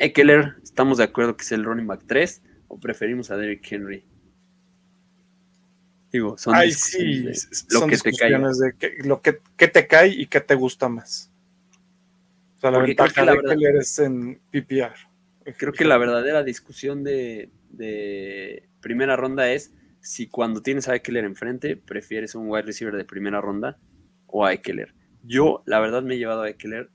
[0.00, 4.02] Eckler, ¿estamos de acuerdo que es el running back 3 o preferimos a Derrick Henry?
[6.10, 7.24] Digo, son Ay, sí,
[7.70, 8.30] lo que te cae.
[8.30, 9.32] De lo que,
[9.68, 11.30] te cae y qué te gusta más.
[12.56, 14.96] O sea, la ventaja de Eckler es en PPR.
[15.56, 17.50] Creo que la verdadera discusión de,
[18.80, 23.42] primera ronda es si cuando tienes a Eckler enfrente prefieres un wide receiver de primera
[23.42, 23.78] ronda
[24.26, 24.94] o a Eckler.
[25.22, 26.88] Yo, la verdad, me he llevado a Eckler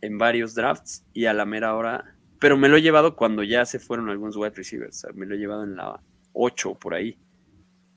[0.00, 3.64] en varios drafts y a la mera hora, pero me lo he llevado cuando ya
[3.64, 5.06] se fueron algunos wide receivers.
[5.14, 6.00] me lo he llevado en la
[6.32, 7.16] 8 por ahí,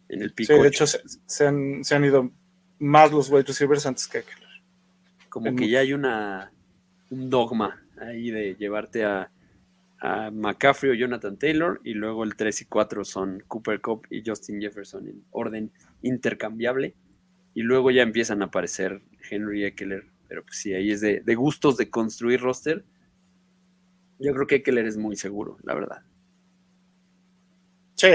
[0.08, 0.54] en el pico.
[0.54, 2.32] Sí, de hecho, se, han, ido
[2.80, 4.50] más los wide receivers antes que Eckler.
[5.30, 6.52] Como que ya hay una
[7.10, 9.32] un dogma ahí de llevarte a,
[10.32, 14.62] McCaffrey o Jonathan Taylor y luego el 3 y 4 son Cooper Cup y Justin
[14.62, 16.96] Jefferson en orden intercambiable
[17.54, 21.76] y luego ya empiezan a aparecer Henry Eckler, pero pues sí, ahí es de, gustos
[21.76, 22.86] de construir roster.
[24.20, 26.04] Yo creo que Eckler es muy seguro, la verdad.
[27.96, 28.08] Sí.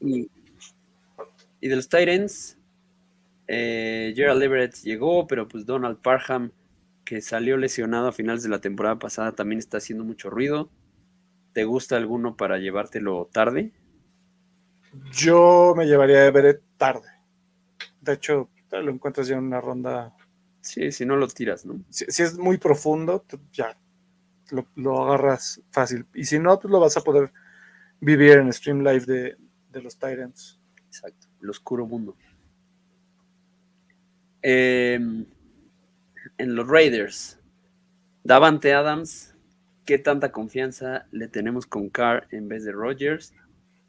[0.00, 2.58] Y, de los Titans,
[3.46, 6.50] eh, Gerald Everett llegó, pero pues Donald Parham
[7.04, 10.70] que salió lesionado a finales de la temporada pasada también está haciendo mucho ruido.
[11.52, 13.72] ¿Te gusta alguno para llevártelo tarde?
[15.12, 17.08] Yo me llevaría a Everett tarde.
[18.00, 20.14] De hecho, lo encuentras ya en una ronda
[20.60, 21.82] Sí, si no lo tiras, ¿no?
[21.88, 23.76] Si, si es muy profundo, ya
[24.50, 26.06] lo, lo agarras fácil.
[26.14, 27.32] Y si no, pues lo vas a poder
[28.00, 29.36] vivir en Stream Live de,
[29.72, 30.58] de los Tyrants.
[30.86, 32.16] Exacto, el oscuro mundo.
[34.42, 34.98] Eh,
[36.38, 37.38] en los Raiders,
[38.24, 39.34] Davante Adams,
[39.84, 43.34] ¿qué tanta confianza le tenemos con Carr en vez de Rodgers?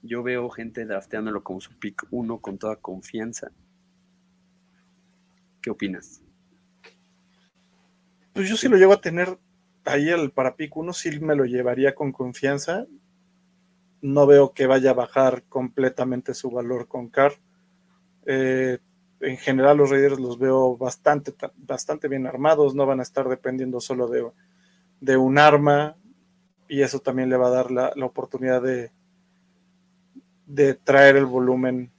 [0.03, 3.51] Yo veo gente drafteándolo como su pick 1 con toda confianza.
[5.61, 6.21] ¿Qué opinas?
[8.33, 9.37] Pues yo sí lo llevo a tener
[9.85, 12.85] ahí el para pick 1, sí me lo llevaría con confianza.
[14.01, 17.33] No veo que vaya a bajar completamente su valor con Carr.
[18.25, 18.79] Eh,
[19.21, 23.79] en general los Raiders los veo bastante, bastante bien armados, no van a estar dependiendo
[23.79, 24.25] solo de,
[24.99, 25.95] de un arma
[26.67, 28.91] y eso también le va a dar la, la oportunidad de,
[30.45, 31.91] de traer el volumen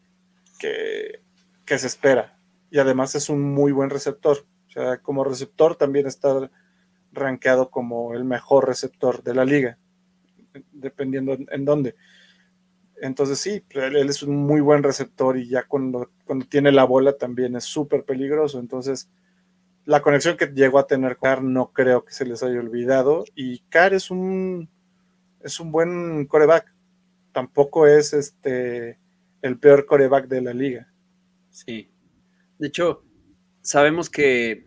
[0.58, 1.20] que,
[1.64, 2.38] que, se espera.
[2.70, 4.46] Y además es un muy buen receptor.
[4.72, 6.50] Sea, como receptor también está
[7.12, 9.78] rankeado como el mejor receptor de la liga,
[10.72, 11.94] dependiendo en, dónde.
[13.00, 17.18] Entonces sí, él, es un muy buen receptor y ya cuando, cuando tiene la bola
[17.18, 18.58] también es súper peligroso.
[18.60, 19.10] Entonces
[19.84, 23.24] la conexión que llegó a tener Carr no creo que se les haya olvidado.
[23.34, 24.70] Y Carr es un,
[25.40, 26.72] es un buen coreback.
[27.32, 28.98] Tampoco es este
[29.42, 30.92] el peor coreback de la liga.
[31.50, 31.90] Sí.
[32.58, 33.04] De hecho,
[33.62, 34.66] sabemos que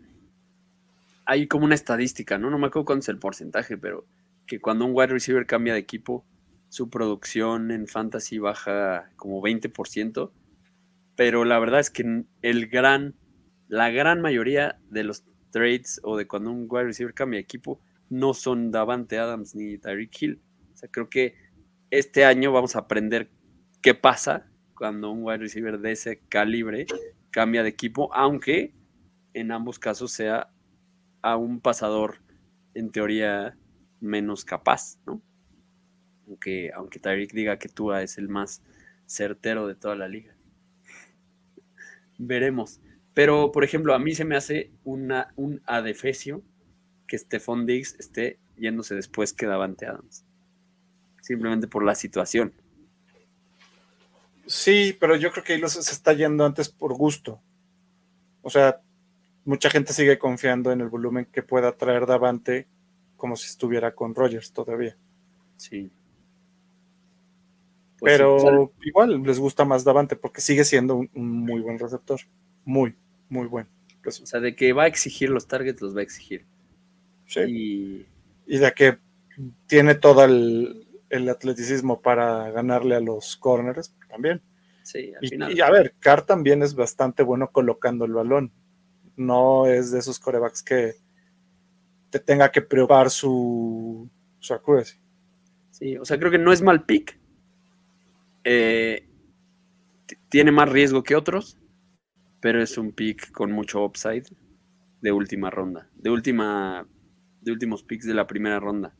[1.24, 2.50] hay como una estadística, ¿no?
[2.50, 4.06] No me acuerdo cuánto es el porcentaje, pero
[4.46, 6.24] que cuando un wide receiver cambia de equipo,
[6.68, 10.30] su producción en fantasy baja como 20%,
[11.16, 13.14] pero la verdad es que el gran,
[13.68, 17.80] la gran mayoría de los trades o de cuando un wide receiver cambia de equipo
[18.08, 20.42] no son Davante Adams ni Tyreek Hill.
[20.74, 21.34] O sea, creo que
[21.90, 23.30] este año vamos a aprender
[23.82, 26.86] qué pasa cuando un wide receiver de ese calibre
[27.30, 28.75] cambia de equipo, aunque
[29.36, 30.50] en ambos casos sea
[31.20, 32.22] a un pasador
[32.74, 33.56] en teoría
[34.00, 35.20] menos capaz, ¿no?
[36.26, 38.62] aunque, aunque Tyreek diga que Tua es el más
[39.06, 40.34] certero de toda la liga.
[42.18, 42.80] Veremos.
[43.14, 46.42] Pero, por ejemplo, a mí se me hace una, un adefesio
[47.06, 50.24] que Stephon Diggs esté yéndose después que Davante Adams.
[51.20, 52.52] Simplemente por la situación.
[54.46, 57.40] Sí, pero yo creo que ahí se está yendo antes por gusto.
[58.42, 58.80] O sea,
[59.46, 62.66] mucha gente sigue confiando en el volumen que pueda traer Davante
[63.16, 64.96] como si estuviera con Rogers todavía.
[65.56, 65.90] Sí.
[67.98, 71.78] Pues pero sí, igual les gusta más Davante porque sigue siendo un, un, muy buen
[71.78, 72.20] receptor.
[72.64, 72.94] Muy,
[73.30, 73.70] muy bueno.
[74.04, 76.44] O sea, de que va a exigir los targets, los va a exigir.
[77.26, 77.40] Sí.
[77.48, 78.06] Y,
[78.46, 78.98] y de que
[79.66, 84.42] tiene todo el, el, atleticismo para ganarle a los corners también.
[84.82, 85.56] Sí, al y, final.
[85.56, 88.52] y, a ver, Carr también es bastante bueno colocando el balón.
[89.16, 90.94] No es de esos corebacks que
[92.10, 94.54] te tenga que probar su, su.
[95.70, 97.18] Sí, o sea, creo que no es mal pick,
[98.48, 99.08] eh,
[100.28, 101.58] tiene más riesgo que otros,
[102.40, 104.24] pero es un pick con mucho upside
[105.00, 106.86] de última ronda, de última,
[107.40, 108.94] de últimos picks de la primera ronda,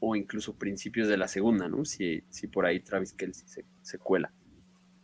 [0.00, 1.86] o incluso principios de la segunda, ¿no?
[1.86, 4.30] Si, si por ahí Travis Kelsey se, cuela.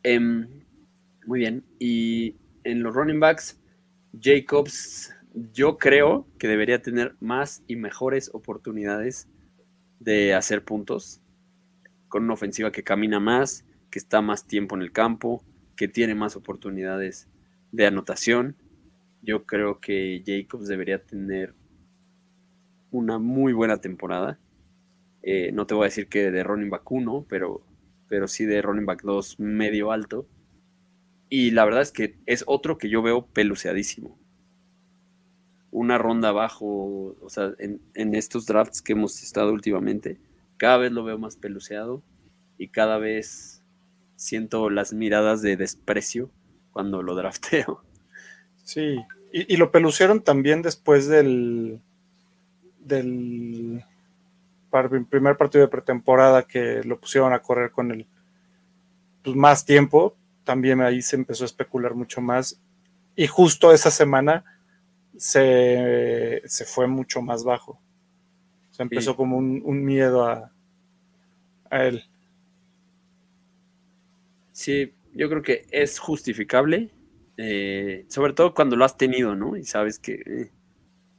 [0.03, 3.62] Eh, muy bien, y en los running backs,
[4.19, 5.15] Jacobs,
[5.53, 9.29] yo creo que debería tener más y mejores oportunidades
[10.01, 11.21] de hacer puntos
[12.09, 15.43] con una ofensiva que camina más, que está más tiempo en el campo,
[15.77, 17.29] que tiene más oportunidades
[17.71, 18.57] de anotación.
[19.23, 21.55] Yo creo que Jacobs debería tener
[22.91, 24.39] una muy buena temporada.
[25.23, 27.63] Eh, no te voy a decir que de running back 1, pero,
[28.09, 30.27] pero sí de running back 2 medio alto.
[31.35, 34.19] Y la verdad es que es otro que yo veo peluceadísimo.
[35.71, 40.21] Una ronda abajo, o sea, en, estos drafts que hemos estado últimamente,
[40.59, 42.03] cada vez lo veo más peluceado
[42.59, 43.63] y cada vez
[44.15, 46.29] siento las miradas de desprecio
[46.71, 47.83] cuando lo drafteo.
[48.63, 48.99] Sí,
[49.33, 51.81] y, lo pelucearon también después del,
[52.79, 53.83] del
[55.09, 58.07] primer partido de pretemporada que lo pusieron a correr con el
[59.23, 60.15] pues, más tiempo,
[60.45, 62.61] también ahí se empezó a especular mucho más
[63.15, 64.45] y justo esa semana
[65.17, 67.81] se, se fue mucho más bajo.
[68.71, 69.17] Se empezó sí.
[69.17, 70.51] como un, un miedo a,
[71.71, 72.05] a, él.
[74.53, 76.91] Sí, yo creo que es justificable,
[77.37, 79.57] eh, sobre todo cuando lo has tenido, ¿no?
[79.57, 80.15] Y sabes que...
[80.15, 80.51] Eh,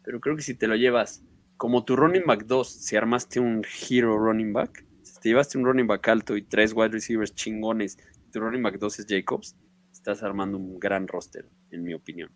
[0.04, 1.24] pero creo que si te lo llevas
[1.58, 5.66] como tu running back 2, si armaste un hero running back, si te llevaste un
[5.66, 7.98] running back alto y tres wide receivers chingones,
[8.34, 9.56] tu running back 2 es Jacobs,
[9.92, 12.32] estás armando un gran roster, en mi opinión.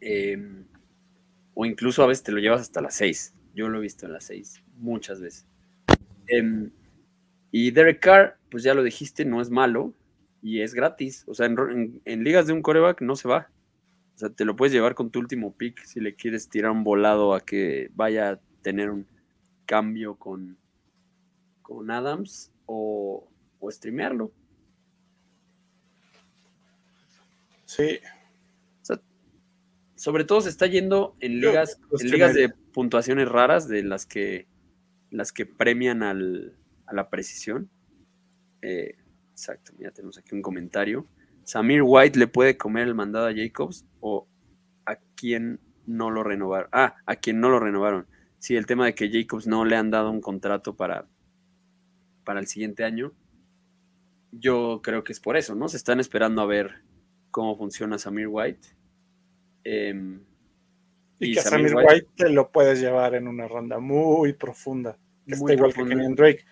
[0.00, 0.64] Em,
[1.54, 3.34] o incluso a veces te lo llevas hasta las 6.
[3.54, 5.46] Yo lo he visto en las 6, muchas veces.
[6.28, 6.70] Em,
[7.50, 9.94] y Derek Carr, pues ya lo dijiste, no es malo
[10.42, 11.24] y es gratis.
[11.26, 13.50] O sea, en, en ligas de un coreback no se va.
[14.14, 16.84] O sea, te lo puedes llevar con tu último pick si le quieres tirar un
[16.84, 19.06] volado a que vaya a tener un
[19.66, 20.56] cambio con,
[21.62, 23.28] con Adams o,
[23.60, 24.32] o streamearlo.
[27.64, 27.98] Sí.
[29.96, 34.46] sobre todo se está yendo en ligas, en ligas de puntuaciones raras, de las que
[35.10, 37.70] las que premian al, a la precisión.
[38.62, 38.96] Eh,
[39.32, 41.06] exacto, ya tenemos aquí un comentario.
[41.44, 44.28] Samir White le puede comer el mandado a Jacobs o
[44.84, 46.68] a quien no lo renovaron.
[46.72, 48.06] Ah, a quien no lo renovaron.
[48.38, 51.06] Sí, el tema de que Jacobs no le han dado un contrato para,
[52.24, 53.12] para el siguiente año.
[54.38, 55.68] Yo creo que es por eso, ¿no?
[55.68, 56.82] Se están esperando a ver
[57.30, 58.68] cómo funciona Samir White.
[59.64, 60.20] Em,
[61.18, 64.98] y, que a Samir White, te lo puedes llevar en una ronda muy profunda.
[65.26, 66.44] Que está igual que Kenyan Drake,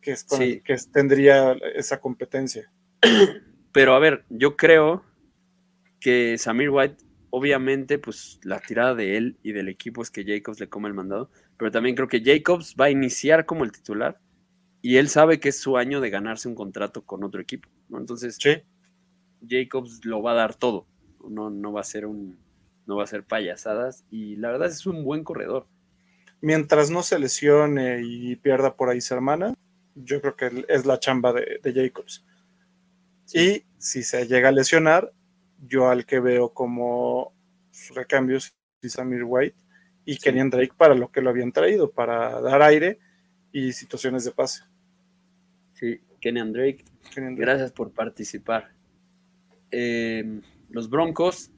[0.00, 2.72] que, es que tendría esa competencia.
[3.72, 5.04] Pero a ver, yo creo
[6.00, 6.96] que Samir White,
[7.30, 10.94] obviamente, pues la tirada de él y del equipo es que Jacobs le come el
[10.94, 14.18] mandado, pero también creo que Jacobs va a iniciar como el titular
[14.86, 17.98] y él sabe que es su año de ganarse un contrato con otro equipo, ¿no?
[17.98, 18.38] Entonces,
[19.44, 20.86] Jacobs lo va a dar todo,
[21.28, 22.38] no, no va a ser un,
[22.86, 25.66] no va a ser payasadas y la verdad es un buen corredor.
[26.40, 29.54] Mientras no se lesione y pierda por ahí su hermana,
[29.96, 32.24] yo creo que es la chamba de Jacobs.
[33.34, 35.12] Y si se llega a lesionar,
[35.66, 37.34] yo al que veo como
[37.92, 39.56] recambios es Samir White
[40.04, 43.00] y Kenyan Drake para lo que lo habían traído, para dar aire
[43.50, 44.62] y situaciones de pase.
[45.76, 48.72] Sí, Kenyan Drake, gracias por participar.
[49.70, 51.50] Em, los Broncos.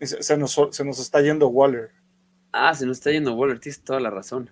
[0.00, 1.90] Se nos, se nos está yendo Waller.
[2.52, 4.50] Ah, se nos está yendo Waller, tienes toda la razón.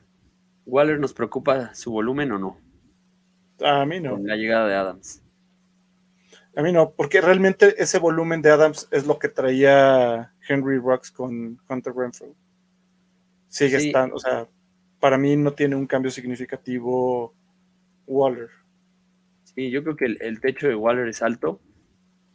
[0.66, 2.58] ¿Waller nos preocupa su volumen o no?
[3.60, 4.12] A mí no.
[4.12, 5.22] Con la llegada de Adams.
[6.56, 11.10] A mí no, porque realmente ese volumen de Adams es lo que traía Henry Rocks
[11.10, 12.34] con Hunter Renfrew.
[13.48, 14.48] Sigue estando, o sea,
[14.98, 17.34] para mí no tiene un cambio significativo
[18.06, 18.63] Waller.
[19.54, 21.60] Sí, yo creo que el, techo de Waller es alto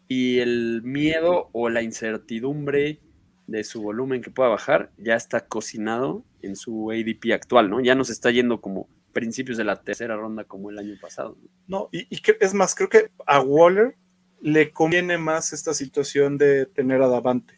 [0.08, 3.00] y el miedo o la incertidumbre
[3.48, 7.82] de su volumen que pueda bajar ya está cocinado en su ADP actual, ¿no?
[7.82, 11.38] Ya nos está yendo como principios de la tercera ronda como el año pasado.
[11.68, 13.96] No, y, y es más, creo que a Waller
[14.42, 17.56] le conviene más esta situación de tener a Davante.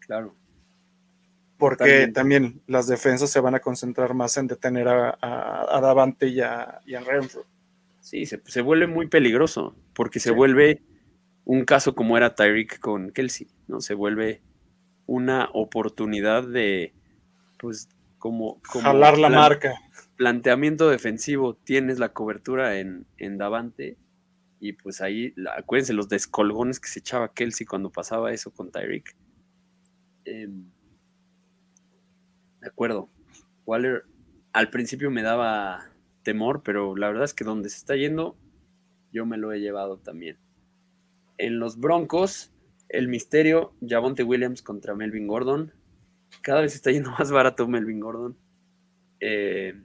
[0.00, 0.34] Claro.
[1.58, 6.80] Porque también las defensas se van a concentrar más en detener a, Davante y a,
[6.84, 7.46] y Renfro.
[8.06, 10.80] Sí, se, vuelve muy peligroso, porque se vuelve
[11.44, 13.80] un caso como era Tyreek con Kelsey, ¿no?
[13.80, 14.42] Se vuelve
[15.06, 16.94] una oportunidad de,
[17.58, 17.88] pues,
[18.18, 18.60] como...
[18.70, 19.74] como Jalar la marca.
[20.14, 23.96] Planteamiento defensivo, tienes la cobertura en, en Davante
[24.60, 29.16] y pues ahí, acuérdense los descolgones que se echaba Kelsey cuando pasaba eso con Tyreek.
[30.26, 30.70] Em,
[32.60, 33.10] de acuerdo.
[33.64, 34.04] Waller
[34.52, 35.90] al principio me daba
[36.26, 38.36] temor, pero la verdad es que donde se está yendo,
[39.12, 40.38] yo me lo he llevado también.
[41.38, 42.52] En los Broncos,
[42.88, 45.72] el misterio, Javonte Williams contra Melvin Gordon.
[46.42, 48.36] Cada vez está yendo más barato Melvin Gordon.
[49.20, 49.80] Eh,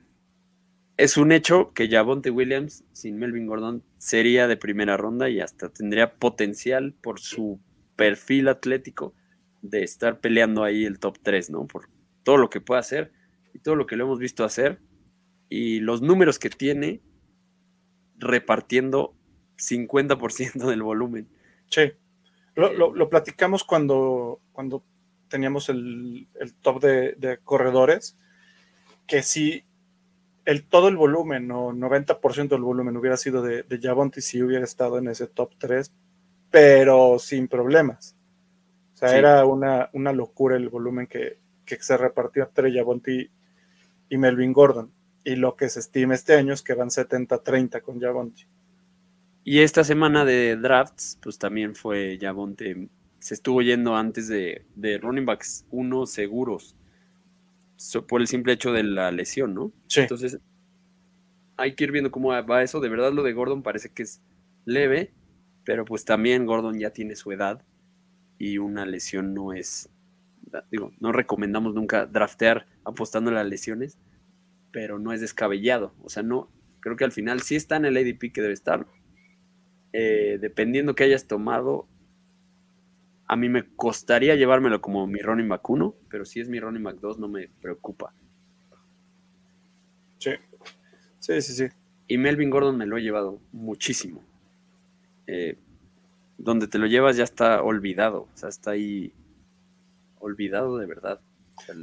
[0.98, 5.70] es un hecho que Javonte Williams sin Melvin Gordon sería de primera ronda y hasta
[5.70, 7.62] tendría potencial por su
[7.96, 9.14] perfil atlético
[9.62, 11.68] de estar peleando ahí el top 3, ¿no?
[11.68, 11.88] Por
[12.24, 13.12] todo lo que puede hacer
[13.54, 14.80] y todo lo que lo hemos visto hacer
[15.52, 17.02] y los números que tiene
[18.18, 19.14] repartiendo
[19.58, 21.28] 50% del volumen.
[21.70, 21.92] Sí,
[22.56, 24.84] lo, platicamos cuando, cuando
[25.28, 26.28] teníamos el,
[26.62, 28.18] top de, de corredores,
[29.06, 29.64] que sí
[30.46, 34.64] el, todo el volumen o 90% del volumen hubiera sido de, de Javonte si hubiera
[34.64, 35.92] estado en ese top 3,
[36.50, 38.16] pero sin problemas.
[38.94, 43.30] O sea, era una, una, locura el volumen que, se repartió entre Javonte
[44.10, 44.92] y, Melvin Gordon.
[45.24, 48.48] Y lo que se estima este año es que van 70-30 con Javonte.
[49.44, 52.90] Y esta semana de drafts, pues también fue Javonte.
[53.20, 56.76] Se estuvo yendo antes de, de running backs uno seguros
[58.08, 59.72] por el simple hecho de la lesión, ¿no?
[59.88, 60.02] Sí.
[60.02, 60.40] Entonces,
[61.58, 62.80] hay que ir viendo cómo va eso.
[62.80, 64.22] De verdad, lo de Gordon parece que es
[64.66, 65.14] leve,
[65.64, 67.64] pero pues también Gordon ya tiene su edad
[68.38, 69.90] y una lesión no es.
[70.70, 73.98] Digo, no recomendamos nunca draftear apostando a las lesiones,
[74.72, 75.94] pero no es descabellado.
[76.04, 76.50] O sea, no.
[76.80, 78.88] Creo que al final sí está en el ADP que debe estar.
[79.94, 81.88] Eh, dependiendo que hayas tomado,
[83.28, 86.84] A mí me costaría llevármelo como mi running back 1, pero si es mi running
[86.84, 88.14] back 2 no me preocupa.
[90.20, 90.32] Sí,
[91.20, 91.54] sí, sí.
[91.54, 91.68] sí.
[92.08, 94.22] Y Melvin Gordon me lo he llevado muchísimo.
[95.28, 95.58] Eh,
[96.38, 99.14] donde te lo llevas ya está olvidado, o sea, está ahí
[100.20, 101.22] olvidado de verdad.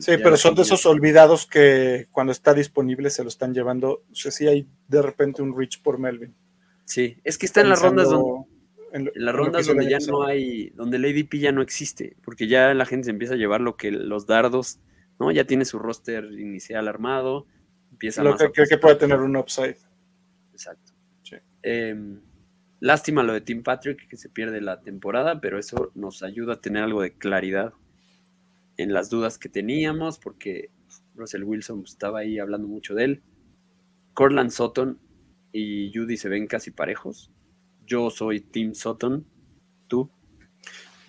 [0.00, 4.04] Sí, pero son de esos olvidados que cuando está disponible se lo están llevando.
[4.10, 6.34] O sea, sí hay de repente un reach por Melvin.
[6.84, 8.48] Sí, es que está en las rondas donde, Pensando
[8.92, 12.16] en lo- en las rondas donde ya no hay, donde el ADP ya no existe,
[12.24, 14.80] porque ya la gente se empieza a llevar lo que los dardos,
[15.20, 15.30] ¿no?
[15.30, 17.46] Ya tiene su roster inicial armado,
[17.90, 19.76] empieza Lo más que a creo que puede tener un upside.
[20.52, 20.92] Exacto.
[21.22, 21.36] Sí.
[21.62, 22.20] Em,
[22.80, 26.60] lástima lo de Tim Patrick, que se pierde la temporada, pero eso nos ayuda a
[26.60, 27.74] tener algo de claridad
[28.78, 30.70] en las dudas que teníamos, porque
[31.14, 33.22] Russell Wilson estaba ahí hablando mucho de él.
[34.14, 34.98] Cortland Sutton
[35.52, 37.30] y Judy se ven casi parejos.
[37.86, 39.26] Yo soy Tim Sutton,
[39.88, 40.10] tú.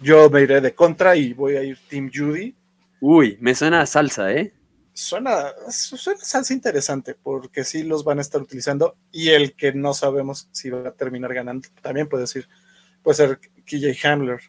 [0.01, 2.55] Yo me iré de contra y voy a ir Team Judy.
[3.01, 4.53] Uy, me suena a salsa, ¿eh?
[4.93, 9.93] Suena, suena salsa interesante porque sí los van a estar utilizando y el que no
[9.93, 12.49] sabemos si va a terminar ganando también puede decir,
[13.03, 14.39] puede ser KJ Hamler.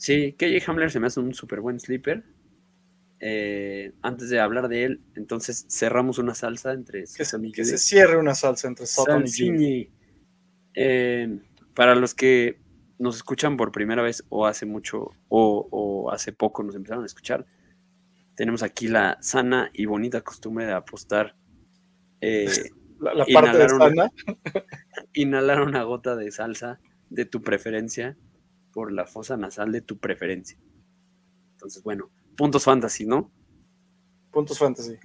[0.00, 2.24] Sí, KJ Hamler se me hace un súper buen sleeper.
[3.20, 7.76] Eh, antes de hablar de él, entonces cerramos una salsa entre Que, y que se
[7.76, 9.90] cierre una salsa entre Sutton y.
[10.74, 11.38] Eh,
[11.74, 12.58] para los que
[12.98, 17.06] nos escuchan por primera vez o hace mucho o, o hace poco nos empezaron a
[17.06, 17.44] escuchar,
[18.36, 21.34] tenemos aquí la sana y bonita costumbre de apostar,
[22.22, 22.46] eh,
[23.00, 24.10] La, la parte de una- sana,
[25.12, 26.80] inhalar una gota de salsa
[27.10, 28.16] de tu preferencia
[28.72, 30.58] por la fosa nasal de tu preferencia.
[31.52, 33.30] Entonces, bueno, puntos fantasy, ¿no?
[34.30, 34.98] puntos fantasy.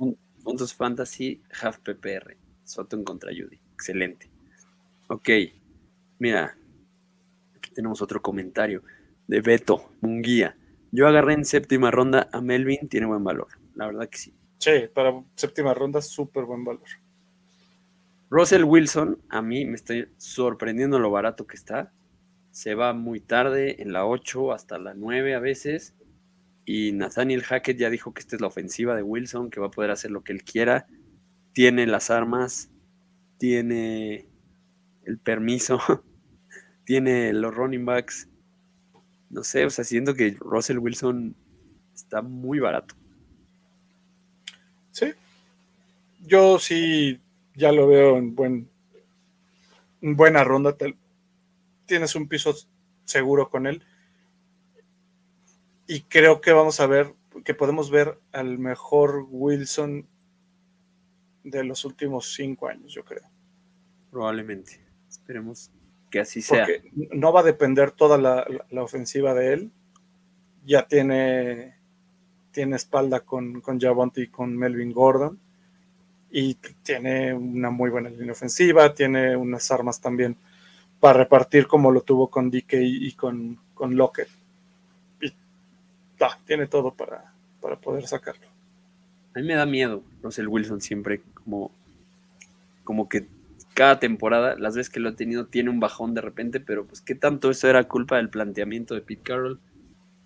[0.45, 2.37] Puntos Fantasy, Half PPR.
[2.63, 3.59] Soto en contra Judy.
[3.73, 4.29] Excelente.
[5.07, 5.29] Ok.
[6.19, 6.55] Mira.
[7.55, 8.83] Aquí tenemos otro comentario
[9.25, 10.55] de Beto Munguía.
[10.91, 13.47] Yo agarré en séptima ronda a Melvin, tiene buen valor.
[13.73, 14.35] La verdad que sí.
[14.59, 16.85] Sí, para séptima ronda, súper buen valor.
[18.29, 21.91] Russell Wilson, a mí me está sorprendiendo lo barato que está.
[22.55, 25.93] Se va muy tarde, en la 8 hasta la 9 a veces.
[26.63, 29.71] Y Nathaniel Hackett ya dijo que esta es la ofensiva de Wilson, que va a
[29.71, 30.87] poder hacer lo que él quiera.
[31.51, 32.71] Tiene las armas,
[33.37, 34.29] tiene
[35.03, 35.81] el permiso,
[36.85, 38.29] tiene los running backs.
[39.29, 41.35] No sé, o sea, siento que Russell Wilson
[41.93, 42.95] está muy barato.
[44.91, 45.07] Sí.
[46.25, 47.19] Yo sí
[47.53, 48.69] ya lo veo en buen
[49.99, 50.77] en buena ronda.
[51.85, 52.55] Tienes un piso
[53.05, 53.83] seguro con él.
[55.87, 57.13] Y creo que vamos a ver,
[57.43, 60.07] que podemos ver al mejor Wilson
[61.43, 63.29] de los últimos cinco años, yo creo.
[64.09, 64.81] Probablemente.
[65.07, 65.69] Esperemos
[66.09, 66.65] que así sea.
[66.65, 69.71] Porque no va a depender toda la, la- la ofensiva de él.
[70.65, 71.75] Ya tiene,
[72.51, 75.39] tiene espalda con, con Javonte y con Melvin Gordon.
[76.31, 78.93] Y tiene una muy buena línea ofensiva.
[78.95, 80.35] Tiene unas armas también
[81.05, 84.27] para repartir como lo tuvo con DK y con, con Lockett.
[85.21, 85.31] Y
[86.19, 87.31] ah, tiene todo para,
[87.61, 88.47] para poder sacarlo.
[89.35, 91.69] A mí me da miedo Russell Wilson siempre, como,
[92.83, 93.27] como que
[93.75, 97.01] cada temporada, las veces que lo ha tenido, tiene un bajón de repente, pero pues
[97.01, 99.59] qué tanto eso era culpa del planteamiento de Pete Carroll.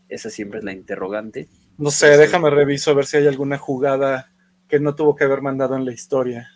[0.07, 1.49] Esa siempre es la interrogante.
[1.77, 4.31] No sé, déjame reviso a ver si hay alguna jugada
[4.69, 6.49] que no tuvo que haber mandado en la historia.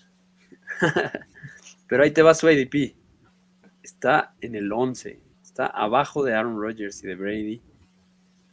[1.89, 3.02] Pero ahí te va su ADP.
[3.83, 5.19] Está en el 11.
[5.43, 7.61] Está abajo de Aaron Rodgers y de Brady,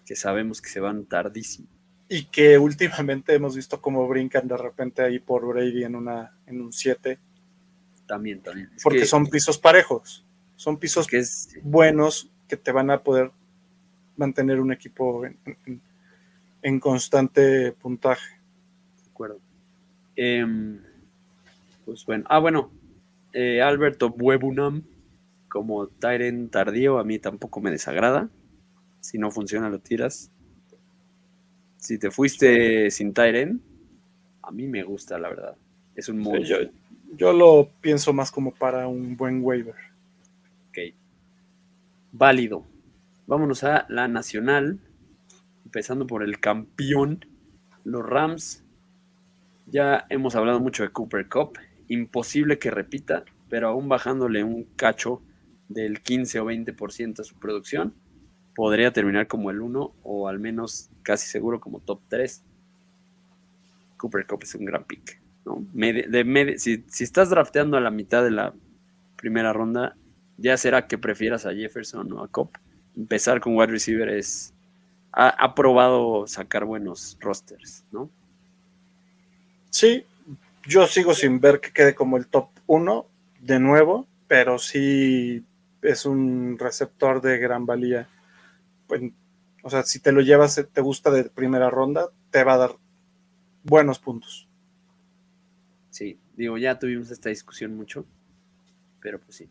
[0.05, 1.69] que sabemos que se van tardísimo.
[2.13, 6.61] y que últimamente hemos visto cómo brincan de repente ahí por Brady en una en
[6.61, 7.21] un 7
[8.07, 8.69] También, también.
[8.75, 10.25] Es porque que- son pisos parejos
[10.57, 13.31] son pisos que es, buenos que te van a poder
[14.17, 15.81] mantener un equipo en, en-
[16.63, 18.41] en constante puntaje
[19.05, 19.39] de acuerdo.
[20.17, 20.81] Em,
[21.87, 22.73] pues bueno, ah, bueno,
[23.33, 24.83] eh, Alberto Webunam
[25.51, 28.31] como Tyren tardío a mí tampoco me desagrada.
[29.01, 30.31] Si no funciona, lo tiras.
[31.77, 33.61] Si te fuiste sin Tyren,
[34.43, 35.57] a mí me gusta, la verdad.
[35.97, 36.59] Es un yo, monstruo.
[37.17, 39.75] yo lo pienso más como para un buen waiver
[40.69, 40.79] Ok.
[42.13, 42.65] Válido.
[43.27, 44.79] Vámonos a la nacional.
[45.65, 47.27] Empezando por el campeón,
[47.85, 48.63] los Rams.
[49.67, 51.59] Ya hemos hablado mucho de Cooper Cup.
[51.89, 55.23] Imposible que repita, pero aún bajándole un cacho
[55.71, 57.95] del 15 o 20% a su producción,
[58.55, 62.43] podría terminar como el 1 o al menos casi seguro como top 3.
[63.97, 65.21] Cooper Cup es un gran pick.
[65.47, 65.65] ¿no?
[65.73, 68.53] De si, si estás drafteando a la mitad de la
[69.17, 69.97] primera ronda,
[70.37, 72.57] ya será que prefieras a Jefferson o a Cop.
[72.97, 74.53] empezar con wide receiver es.
[75.13, 78.09] Ha, ha probado sacar buenos rosters, ¿no?
[79.71, 80.05] Sí,
[80.67, 83.07] yo sigo sin ver que quede como el top 1
[83.41, 85.45] de nuevo, pero sí
[85.83, 88.09] es un receptor de gran valía.
[88.87, 89.03] Pues,
[89.63, 92.77] o sea, si te lo llevas, te gusta de primera ronda, te va a dar
[93.63, 94.49] buenos puntos.
[95.91, 98.07] Sí, digo, ya tuvimos esta discusión mucho,
[99.01, 99.51] pero pues sí.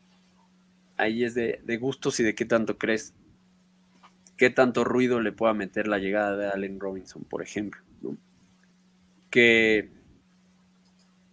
[0.98, 3.14] Ahí es de, de gustos y de qué tanto crees,
[4.38, 7.82] qué tanto ruido le pueda meter la llegada de Allen Robinson, por ejemplo.
[9.30, 9.92] Que,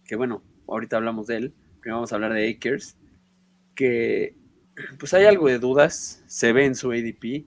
[0.05, 2.95] que bueno, ahorita hablamos de él, primero vamos a hablar de Akers,
[3.73, 4.35] que
[4.99, 7.45] pues hay algo de dudas, se ve en su ADP,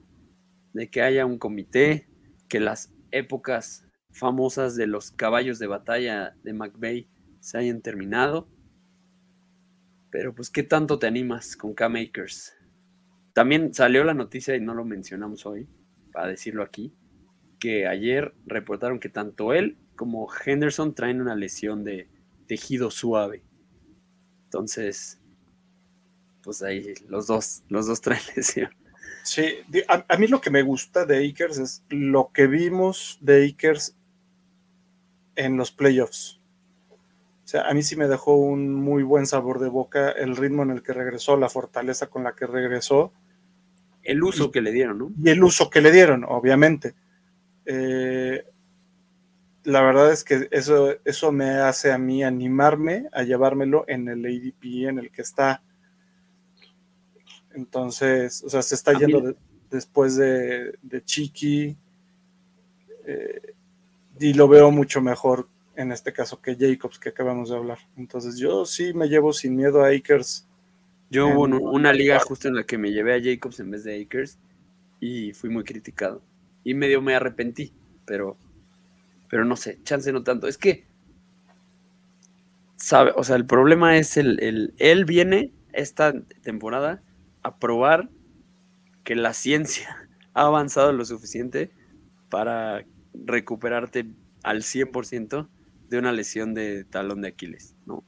[0.73, 2.07] de que haya un comité,
[2.47, 7.07] que las épocas famosas de los caballos de batalla de McVeigh
[7.39, 8.47] se hayan terminado.
[10.09, 12.53] Pero pues, ¿qué tanto te animas con K-Makers?
[13.33, 15.69] También salió la noticia, y no lo mencionamos hoy,
[16.11, 16.93] para decirlo aquí,
[17.59, 22.09] que ayer reportaron que tanto él como Henderson traen una lesión de
[22.47, 23.43] tejido suave.
[24.45, 25.20] Entonces,
[26.43, 28.69] pues ahí los dos, los dos traen lesión.
[29.23, 33.47] Sí, a, a, mí lo que me gusta de Akers es lo que vimos de
[33.47, 33.95] Akers
[35.35, 36.39] en los playoffs.
[37.43, 40.63] O sea, a mí sí me dejó un muy buen sabor de boca el ritmo
[40.63, 43.11] en el que regresó, la fortaleza con la que regresó.
[44.03, 45.11] El uso y, que le dieron, ¿no?
[45.21, 46.95] Y el uso que le dieron, obviamente.
[47.65, 48.45] Eh,
[49.63, 54.25] la verdad es que eso, eso me hace a mí animarme a llevármelo en el
[54.25, 55.61] ADP en el que está.
[57.53, 59.35] Entonces, o sea, se está yendo de,
[59.69, 61.77] después de, de Chiqui
[63.05, 63.53] eh,
[64.19, 67.79] y lo veo mucho mejor en este caso que Jacobs que acabamos de hablar.
[67.97, 70.47] Entonces, yo sí me llevo sin miedo a Akers.
[71.09, 73.83] Yo hubo en, una liga justo en la que me llevé a Jacobs en vez
[73.83, 74.37] de Akers
[74.99, 76.21] y fui muy criticado.
[76.63, 77.73] Y medio me arrepentí,
[78.05, 78.37] pero,
[79.29, 80.47] pero no sé, chance no tanto.
[80.47, 80.85] Es que,
[82.75, 87.01] sabe, o sea, el problema es el, el él viene esta temporada
[87.43, 88.09] a probar
[89.03, 91.71] que la ciencia ha avanzado lo suficiente
[92.29, 94.07] para recuperarte
[94.43, 95.47] al 100%
[95.89, 98.03] de una lesión de talón de Aquiles, ¿no?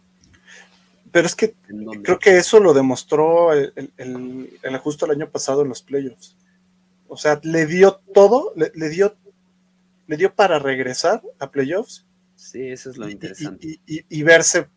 [1.11, 1.53] Pero es que
[2.01, 6.36] creo que eso lo demostró el, el, el, justo el año pasado en los playoffs.
[7.07, 9.15] O sea, le dio todo, le, le, dio,
[10.07, 12.07] le dio para regresar a playoffs.
[12.36, 13.67] Sí, eso es lo y, interesante.
[13.67, 14.67] Y, y, y, verse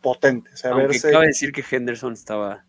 [0.00, 0.50] potente.
[0.54, 1.10] O sea, Aunque verse...
[1.10, 2.64] cabe decir que Henderson estaba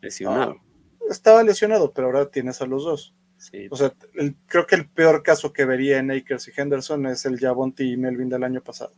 [0.00, 0.54] lesionado.
[0.54, 3.14] No, estaba lesionado, pero ahora tienes a los dos.
[3.36, 3.68] Sí.
[3.70, 7.24] O sea, el, creo que el peor caso que vería en Akers y Henderson es
[7.24, 8.92] el Javonte y Melvin del año pasado.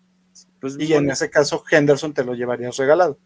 [0.60, 3.18] Pues, y bueno, en ese caso, Henderson te lo llevarías regalado.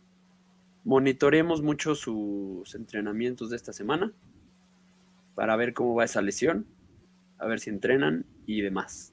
[0.85, 4.12] Monitoreemos mucho sus entrenamientos de esta semana
[5.35, 6.66] para ver cómo va esa lesión,
[7.39, 9.12] a ver si entrenan y demás.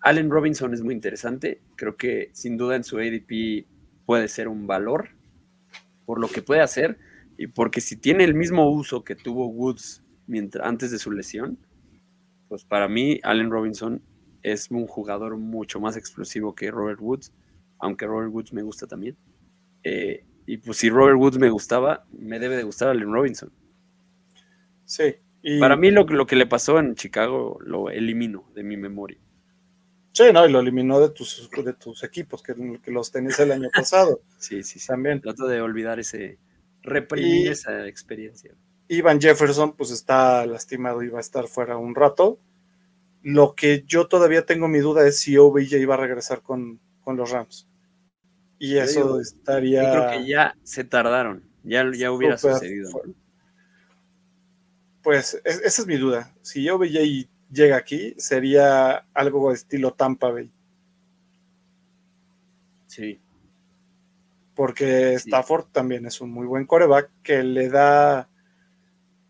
[0.00, 1.62] Allen Robinson es muy interesante.
[1.76, 3.66] Creo que sin duda en su ADP
[4.06, 5.08] puede ser un valor
[6.04, 6.98] por lo que puede hacer
[7.36, 11.58] y porque si tiene el mismo uso que tuvo Woods mientras, antes de su lesión,
[12.48, 14.02] pues para mí Allen Robinson
[14.42, 17.32] es un jugador mucho más explosivo que Robert Woods,
[17.78, 19.16] aunque Robert Woods me gusta también.
[19.82, 23.50] Eh, y pues si Robert Woods me gustaba, me debe de gustar Allen Robinson.
[24.84, 25.16] Sí.
[25.42, 25.58] Y...
[25.58, 29.18] Para mí lo, lo, que le pasó en Chicago lo elimino de mi memoria.
[30.12, 33.50] Sí, no, y lo eliminó de tus, de tus equipos, que, que los tenías el
[33.50, 34.20] año pasado.
[34.38, 34.86] sí, sí, sí.
[34.86, 35.20] También.
[35.20, 36.38] Trato de olvidar ese,
[36.84, 37.48] reprimir y...
[37.48, 38.54] esa experiencia.
[38.88, 42.38] Ivan Jefferson pues está lastimado y va a estar fuera un rato.
[43.22, 47.16] Lo que yo todavía tengo mi duda es si OBJ iba a regresar con, con
[47.16, 47.66] los Rams.
[48.58, 49.82] Y eso estaría...
[49.82, 52.90] Yo creo que ya se tardaron, ya, ya hubiera sucedido.
[55.02, 56.34] Pues es, esa es mi duda.
[56.42, 60.50] Si OBJ llega aquí, sería algo estilo Tampa Bay.
[62.86, 63.20] Sí.
[64.54, 65.28] Porque sí.
[65.28, 68.28] Stafford también es un muy buen coreback que le da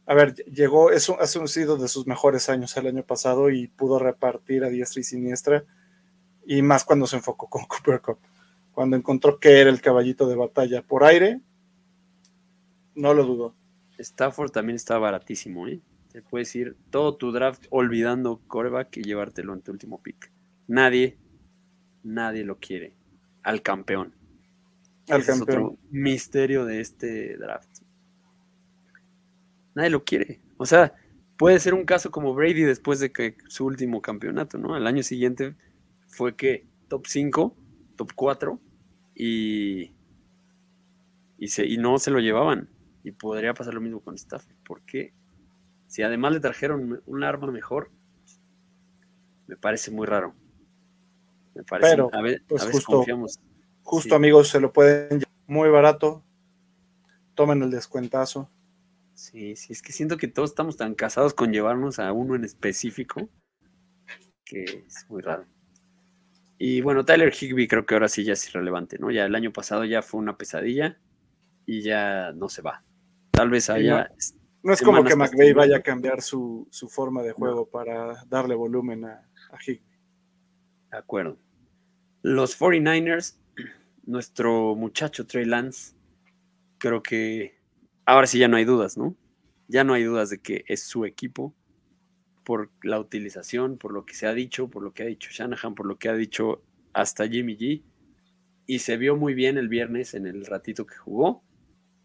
[0.07, 3.69] a ver, llegó, es un, ha sido de sus mejores años el año pasado y
[3.69, 5.65] pudo repartir a diestra y siniestra,
[6.45, 8.19] y más cuando se enfocó con Cooper Cup.
[8.73, 11.41] Cuando encontró que era el caballito de batalla por aire,
[12.95, 13.55] no lo dudó.
[13.99, 15.81] Stafford también está baratísimo, ¿eh?
[16.11, 20.33] Te puedes ir todo tu draft olvidando coreback y llevártelo en tu último pick.
[20.67, 21.19] Nadie,
[22.03, 22.97] nadie lo quiere.
[23.43, 24.15] Al campeón.
[25.09, 25.59] Al Ese campeón.
[25.59, 27.81] Es otro misterio de este draft
[29.75, 30.41] nadie lo quiere.
[30.57, 30.95] O sea,
[31.37, 34.75] puede ser un caso como Brady después de que su último campeonato, ¿no?
[34.75, 35.57] Al año siguiente
[36.07, 37.57] fue que top 5,
[37.97, 38.61] top 4
[39.17, 39.93] y,
[41.39, 42.69] y, se, y no se lo llevaban.
[43.03, 44.55] Y podría pasar lo mismo con Stafford.
[44.65, 45.13] ¿Por qué
[45.89, 47.91] si además le trajeron un arma mejor,
[49.47, 50.35] me parece muy raro.
[51.55, 53.39] Me parece, Pero, a, ve- pues, a veces justo- confiamos.
[53.85, 54.15] Justo Sí.
[54.15, 56.25] amigos, se lo pueden llevar muy barato.
[57.35, 58.51] Tomen el descuentazo.
[59.15, 62.45] Sí, sí, es que siento que todos estamos tan casados con llevarnos a uno en
[62.45, 63.29] específico
[64.45, 65.47] que es muy raro.
[66.59, 69.11] Y bueno, Tyler Higby creo que ahora sí ya es irrelevante, ¿no?
[69.11, 70.99] Ya el año pasado ya fue una pesadilla
[71.67, 72.85] y ya no se va.
[73.31, 74.11] Tal vez haya...
[74.63, 78.55] No es como que McVeigh vaya a cambiar su, su forma de juego para darle
[78.55, 79.99] volumen a, a Higbee.
[80.91, 81.39] De acuerdo.
[82.23, 83.37] Los 49ers,
[84.07, 85.95] nuestro muchacho Trey Lance,
[86.79, 87.59] creo que
[88.05, 89.17] ahora sí ya no hay dudas, ¿no?
[89.69, 91.55] Ya no hay dudas de que es su equipo
[92.45, 95.75] por la utilización, por lo que se ha dicho, por lo que ha dicho Shanahan,
[95.75, 97.83] por lo que ha dicho hasta Jimmy G.
[98.67, 101.43] Y se vio muy bien el viernes en el ratito que jugó,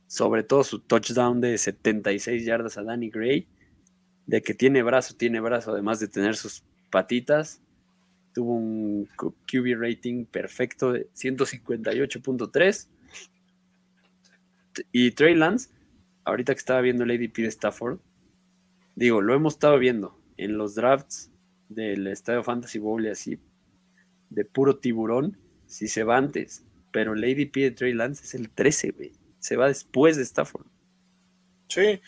[0.07, 3.47] sobre todo su touchdown de 76 yardas a Danny Gray,
[4.25, 7.61] de que tiene brazo, tiene brazo, además de tener sus patitas
[8.39, 12.87] tuvo un QB rating perfecto de 158.3.
[14.71, 15.69] T- Y Trey Lance,
[16.23, 17.99] ahorita que estaba viendo el ADP de Stafford,
[18.95, 21.29] digo, lo hemos estado viendo en los drafts
[21.67, 23.39] del Estadio Fantasy Bowl y así,
[24.29, 26.63] de puro tiburón, si se va antes.
[26.93, 29.11] Pero el ADP de Trey Lance es el 13, güey.
[29.39, 30.65] Se va después de Stafford.
[31.67, 31.99] Sí.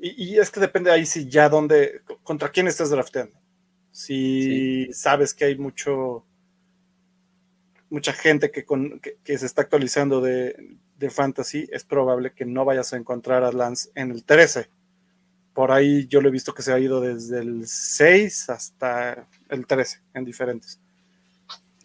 [0.00, 3.36] Y, y es que depende ahí si ya dónde, contra quién estás drafteando.
[3.96, 6.24] Si sabes que hay mucho,
[7.90, 12.44] mucha gente que, con- que- que se está actualizando de, de fantasy, es probable que
[12.44, 14.68] no vayas a encontrar a Lance en el 13.
[15.52, 19.64] Por ahí yo lo he visto que se ha ido desde el 6 hasta el
[19.64, 20.80] 13 en diferentes.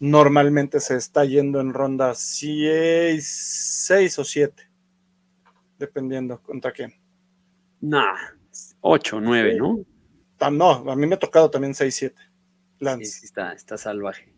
[0.00, 3.24] Normalmente se está yendo en ronda 6,
[3.86, 4.68] 6 o 7,
[5.78, 6.92] dependiendo contra quién.
[7.80, 8.16] Nah,
[8.80, 9.58] 8, 9, Sí.
[9.58, 9.84] ¿no?
[10.40, 12.14] Ah, No, a mí me ha tocado también 6-7.
[12.16, 13.04] Sí, Lance.
[13.04, 14.32] sí, está, está salvaje.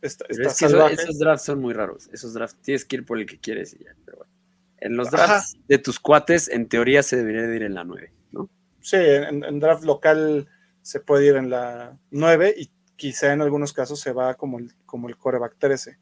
[0.00, 0.94] Está, Pero está es que eso- salvaje.
[0.94, 2.08] esos drafts son muy raros.
[2.12, 3.94] Esos drafts tienes que ir por el que quieres y ya.
[4.04, 4.32] Pero bueno.
[4.78, 5.26] En los Ajá.
[5.26, 8.48] drafts de tus cuates, en teoría se debería de ir en la 9, ¿no?
[8.80, 10.48] Sí, en, en draft local
[10.80, 14.72] se puede ir en la 9 y quizá en algunos casos se va como el,
[14.86, 15.98] como el coreback 13.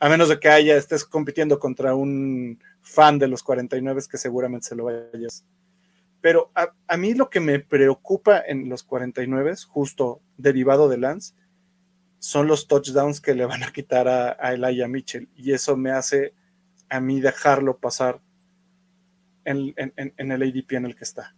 [0.00, 4.66] A menos de que haya, estés compitiendo contra un fan de los 49 que seguramente
[4.68, 5.44] se lo vayas.
[6.20, 11.34] Pero a, a mí lo que me preocupa en los 49, justo derivado de Lance,
[12.18, 15.28] son los touchdowns que le van a quitar a, a Elijah Mitchell.
[15.34, 16.34] Y eso me hace
[16.90, 18.20] a mí dejarlo pasar
[19.44, 21.34] en, en- en- en el ADP en el que está.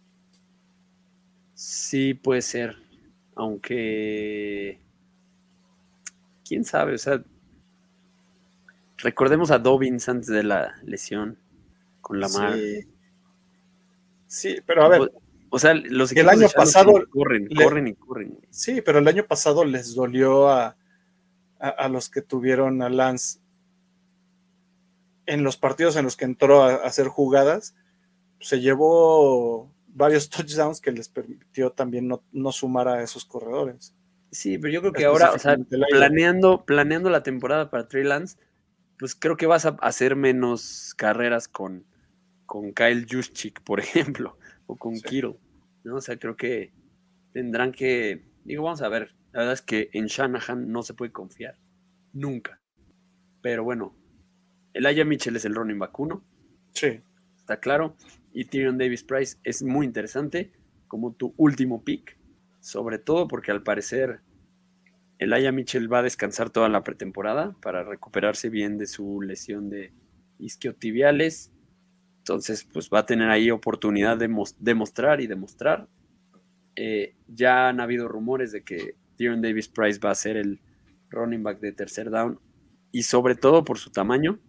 [1.53, 2.75] Sí, puede ser.
[3.35, 4.79] Aunque.
[6.45, 7.23] Quién sabe, o sea.
[8.97, 11.37] Recordemos a Dobbins antes de la lesión
[12.01, 12.53] con la mar.
[12.55, 12.87] Sí.
[14.33, 15.11] Sí, pero a ver,
[15.51, 18.39] O sea, los el año pasado corren, le- corren y corren.
[18.49, 20.75] sí, pero el año pasado les dolió a,
[21.59, 23.39] a, a los que tuvieron a Lance
[25.27, 27.75] en los partidos en los que entró a, a hacer jugadas,
[28.39, 33.93] se llevó varios touchdowns que les permitió también no, no sumar a esos corredores.
[34.31, 35.57] Sí, pero yo creo que ahora, o sea,
[35.91, 38.37] planeando, planeando la temporada para Trey Lance,
[38.97, 41.85] pues creo que vas a hacer menos carreras con,
[42.53, 43.79] con Kyle Juszczyk, por
[44.19, 44.37] ejemplo,
[44.67, 45.01] o con Sí.
[45.01, 45.39] Kittle,
[45.83, 45.95] ¿no?
[45.95, 46.71] O sea, creo que
[47.31, 51.11] tendrán que, digo, vamos a ver, la verdad es que en Shanahan no se puede
[51.11, 51.57] confiar,
[52.11, 52.61] nunca.
[53.41, 53.97] Pero bueno,
[54.75, 56.23] Elijah Mitchell es el running back uno,
[56.75, 57.01] Sí,
[57.35, 57.95] está claro,
[58.33, 60.53] y Tyrion Davis Price es muy interesante
[60.87, 62.19] como tu último pick,
[62.59, 64.21] sobre todo porque al parecer
[65.17, 69.91] Elijah Mitchell va a descansar toda la pretemporada para recuperarse bien de su lesión de
[70.37, 71.52] isquiotibiales.
[72.23, 75.87] Entonces, pues va a tener ahí oportunidad de mos- demostrar y demostrar.
[76.75, 80.61] Eh, ya han habido rumores de que Tyrion Davis Price va a ser el
[81.09, 82.39] running back de tercer down
[82.91, 84.39] y sobre todo por su tamaño,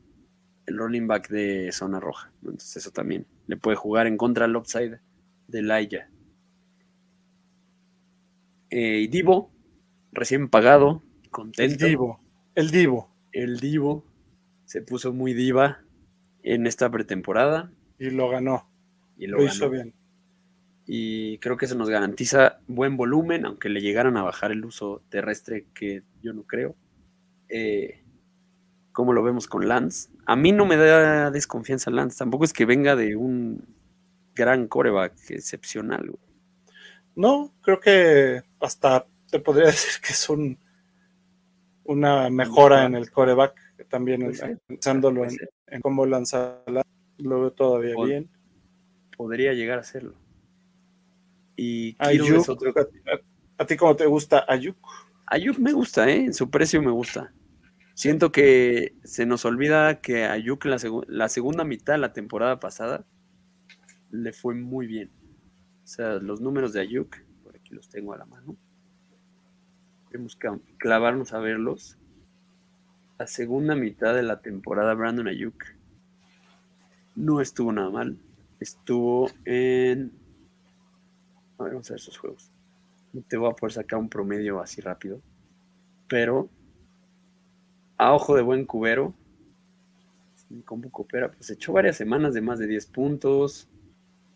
[0.67, 2.33] el running back de zona roja.
[2.43, 5.01] Entonces eso también le puede jugar en contra al upside
[5.49, 6.09] de Elijah.
[8.71, 9.51] Eh, y Divo,
[10.13, 11.87] recién pagado, el contento.
[11.87, 12.21] Divo,
[12.55, 13.11] el Divo.
[13.33, 14.05] El Divo
[14.65, 15.84] se puso muy diva
[16.45, 18.71] en esta pretemporada Y lo ganó,
[19.17, 19.95] y lo, lo, hizo bien.
[20.87, 25.03] Y creo que eso nos garantiza buen volumen, aunque le llegaran a bajar el uso
[25.09, 26.77] terrestre, que yo no creo.
[27.49, 28.05] Eh,
[28.93, 30.11] ¿Cómo lo vemos con Lance?
[30.27, 33.65] A mí no me da desconfianza Lance, tampoco es que venga de un
[34.35, 36.11] gran coreback excepcional.
[36.11, 36.23] güey.
[37.17, 40.59] No, creo que hasta te podría decir que es un
[41.85, 43.55] una mejora en el coreback,
[43.89, 44.33] también
[44.67, 45.37] pensándolo en.
[45.69, 46.83] En cómo lanza la-
[47.19, 48.31] lo veo todavía Pod- bien.
[49.17, 50.15] Podría llegar a serlo.
[51.57, 52.73] Y Ayuk, es otro.
[52.77, 54.77] ¿a, a ti cómo te gusta Ayuk?
[55.27, 56.25] Ayuk me gusta, ¿eh?
[56.25, 57.33] En su precio me gusta.
[57.95, 63.07] Siento que se nos olvida que Ayuk la, la segunda mitad de la temporada pasada
[64.11, 65.11] le fue muy bien.
[65.85, 68.57] O sea, los números de Ayuk, por aquí los tengo a la mano.
[70.11, 70.49] Tenemos que
[70.79, 71.99] clavarnos a verlos.
[73.19, 75.65] La segunda mitad de la temporada, Brandon Ayuk
[77.15, 78.19] no estuvo nada mal.
[78.59, 80.13] Estuvo en.
[81.59, 82.51] A ver, vamos a ver sus juegos.
[83.13, 85.21] No te voy a poder sacar un promedio así rápido.
[86.09, 86.49] Pero
[87.97, 89.15] a ojo de buen cubero,
[90.49, 93.69] mi coopera, pues echó varias semanas de más de 10 puntos,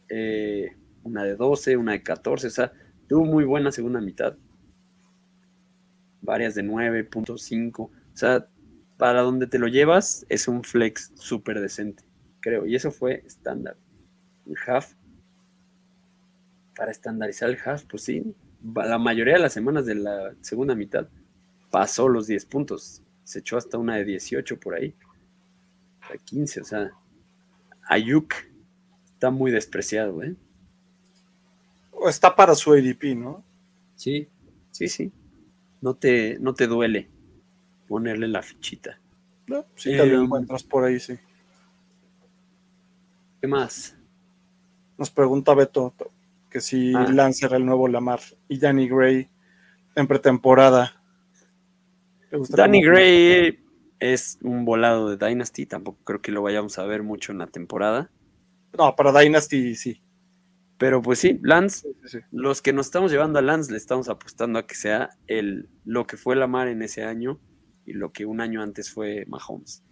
[0.08, 2.72] eh, una de 12, una de 14, o sea,
[3.08, 4.36] tuvo muy buena segunda mitad.
[6.20, 8.48] Varias de 9.5, o sea,
[8.98, 12.04] para donde te lo llevas es un flex súper decente,
[12.40, 13.76] creo, y eso fue estándar.
[14.46, 14.92] El half,
[16.76, 18.34] para estandarizar el half, pues sí,
[18.74, 21.08] la mayoría de las semanas de la segunda mitad
[21.70, 23.02] pasó los 10 puntos.
[23.22, 24.94] Se echó hasta una de 18 por ahí.
[26.00, 26.90] A 15, o sea.
[27.90, 28.34] Ayuk
[29.12, 30.34] está muy despreciado, ¿eh?
[31.92, 33.44] O está para su ADP, ¿no?
[33.96, 34.28] Sí,
[34.70, 35.12] sí, sí.
[35.80, 37.08] No te, no te duele
[37.88, 39.00] ponerle la fichita.
[39.46, 41.14] No, Sí, te lo Em, encuentras por ahí, sí.
[43.40, 43.96] ¿Qué más?
[44.96, 45.94] Nos pregunta Beto
[46.50, 47.06] que si Ah.
[47.10, 49.28] Lance era el nuevo Lamar y Danny Gray
[49.94, 51.00] en pretemporada.
[52.30, 53.64] ¿Te gusta Danny Gray
[54.00, 55.66] es un volado de Dynasty.
[55.66, 58.10] Tampoco creo que lo vayamos a ver mucho en la temporada.
[58.76, 60.02] No, para Dynasty sí.
[60.78, 62.24] Pero pues sí, Lance Sí, sí, sí.
[62.30, 66.06] los que nos estamos llevando a Lance le estamos apostando a que sea el, lo
[66.06, 67.40] que fue Lamar en ese año
[67.88, 69.82] y lo que un año antes fue Mahomes.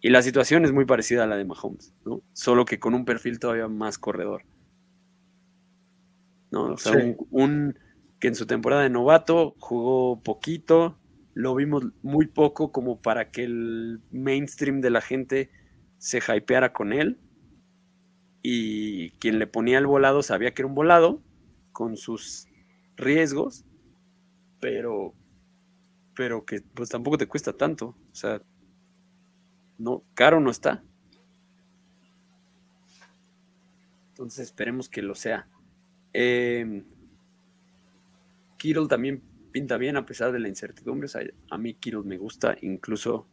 [0.00, 2.22] Y la situación es muy parecida a la de Mahomes, ¿no?
[2.32, 4.42] Solo que con un perfil todavía más corredor.
[6.50, 6.64] ¿No?
[6.72, 6.98] O sea, Sí.
[6.98, 7.78] un, un-
[8.20, 10.98] que en su temporada de novato jugó poquito,
[11.34, 15.50] lo vimos muy poco como para que el mainstream de la gente
[15.98, 17.18] se hypeara con él
[18.42, 21.22] y quien le ponía el volado sabía que era un volado
[21.72, 22.48] con sus
[22.96, 23.64] riesgos,
[24.60, 25.14] pero
[26.18, 28.42] pero que pues tampoco te cuesta tanto, o sea,
[29.78, 30.82] no caro no está.
[34.08, 35.46] Entonces esperemos que lo sea.
[36.12, 36.82] Eh,
[38.56, 41.06] Kittle también pinta bien a pesar de la incertidumbre.
[41.06, 43.28] o sea, a mí Kittle me gusta incluso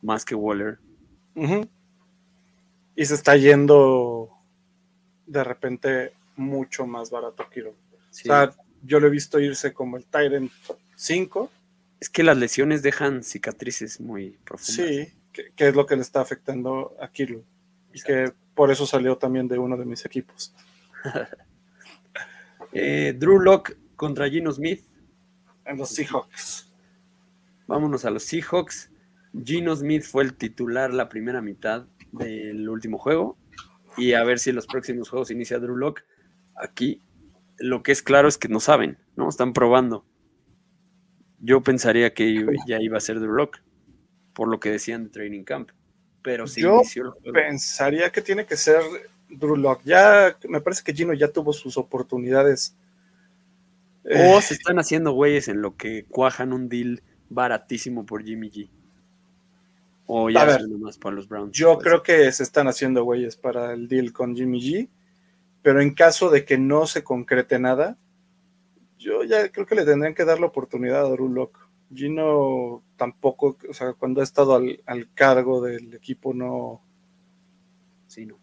[0.00, 0.78] más que Waller.
[2.96, 4.30] Y se está yendo
[5.26, 7.74] de repente mucho más barato Kiro.
[8.08, 8.30] Sí.
[8.30, 8.50] O sea,
[8.82, 10.50] yo lo he visto irse como el Tyrant
[10.96, 11.50] 5.
[12.00, 14.74] Es que las lesiones dejan cicatrices muy profundas.
[14.74, 17.44] Sí, que, que es lo que le está afectando a Kiro.
[17.92, 20.54] Y que por eso salió también de uno de mis equipos.
[22.72, 24.84] Eh, Drew Lock contra Gino Smith.
[25.64, 26.70] En los Seahawks.
[27.66, 28.90] Vámonos a los Seahawks.
[29.42, 33.38] Gino Smith fue el titular la primera mitad del último juego.
[33.96, 36.02] Y a ver si en los próximos juegos inicia Drew Lock.
[36.56, 37.00] Aquí
[37.58, 39.28] lo que es claro es que no saben, ¿no?
[39.28, 40.04] Están probando.
[41.40, 43.58] Yo pensaría que ya iba a ser Drew Lock,
[44.32, 45.70] por lo que decían de Training Camp.
[46.22, 47.32] Pero se Yo inició el juego.
[47.32, 48.82] Pensaría que tiene que ser
[49.28, 49.82] Drew Lock.
[49.84, 52.76] Ya me parece que Gino ya tuvo sus oportunidades.
[54.04, 58.50] Eh, O se están haciendo güeyes en lo que cuajan un deal baratísimo por Jimmy
[58.50, 58.70] G.
[60.06, 61.52] O ya ver, nomás para los Browns.
[61.52, 61.84] Yo pues.
[61.84, 64.88] creo que se están haciendo güeyes para el deal con Jimmy G,
[65.60, 67.98] pero en caso de que no se concrete nada,
[68.98, 71.68] yo ya creo que le tendrían que dar la oportunidad a Drew Lock.
[71.94, 76.82] Gino tampoco, o sea, cuando ha estado al, al cargo del equipo, no.
[78.06, 78.38] Sí, no.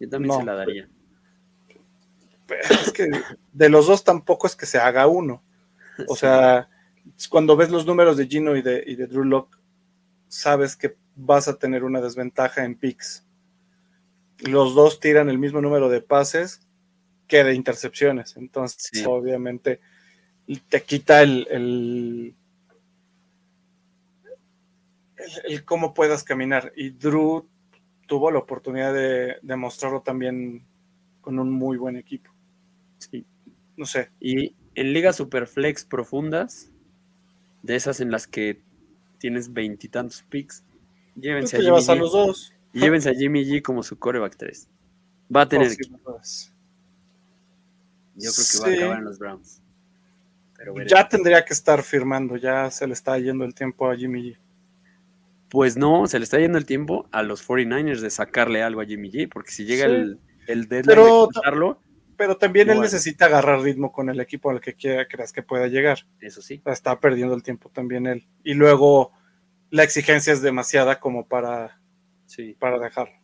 [0.00, 0.88] Yo también No, se la daría.
[2.68, 3.08] Es que
[3.52, 5.42] de los dos tampoco es que se haga uno.
[6.08, 6.68] O sea,
[7.30, 9.58] cuando ves los números de Gino y de, y de Drew Lock,
[10.28, 13.24] sabes que vas a tener una desventaja en picks.
[14.38, 16.66] Los dos tiran el mismo número de pases
[17.32, 18.36] que de intercepciones.
[18.36, 19.04] Entonces, Sí.
[19.06, 19.80] obviamente,
[20.68, 22.34] te quita el, el,
[25.16, 26.72] el- el cómo puedas caminar.
[26.76, 27.46] Y Drew
[28.06, 30.62] tuvo la oportunidad de, de mostrarlo también
[31.22, 32.30] con un muy buen equipo.
[32.98, 33.24] Sí.
[33.78, 36.70] No sé, Y en ligas superflex profundas,
[37.62, 38.60] de esas en las que
[39.18, 40.62] tienes veintitantos picks,
[41.16, 42.52] llévense a, Jimmy a los dos.
[42.74, 44.68] llévense a Jimmy G como su coreback 3.
[45.34, 45.68] Va a tener,
[46.04, 46.51] Oh, sí.
[48.16, 48.76] Yo creo que va a Sí.
[48.78, 49.62] acabar en los Browns.
[50.56, 50.74] Pero.
[50.86, 54.38] Ya tendría que estar firmando, ya se le está yendo el tiempo a Jimmy G.
[55.48, 58.86] Pues no, se le está yendo el tiempo a los 49ers de sacarle algo a
[58.86, 59.92] Jimmy G, porque si llega Sí.
[59.92, 61.82] el, el deadline Pero- de cortarlo,
[62.16, 65.66] pero también él necesita agarrar ritmo con el equipo al que quiera, creas que pueda
[65.66, 66.06] llegar.
[66.20, 66.62] Eso sí.
[66.66, 68.28] Está perdiendo el tiempo también él.
[68.44, 69.12] Y luego
[69.70, 71.80] la exigencia es demasiada como para,
[72.26, 72.54] Sí.
[72.60, 73.14] para dejarlo.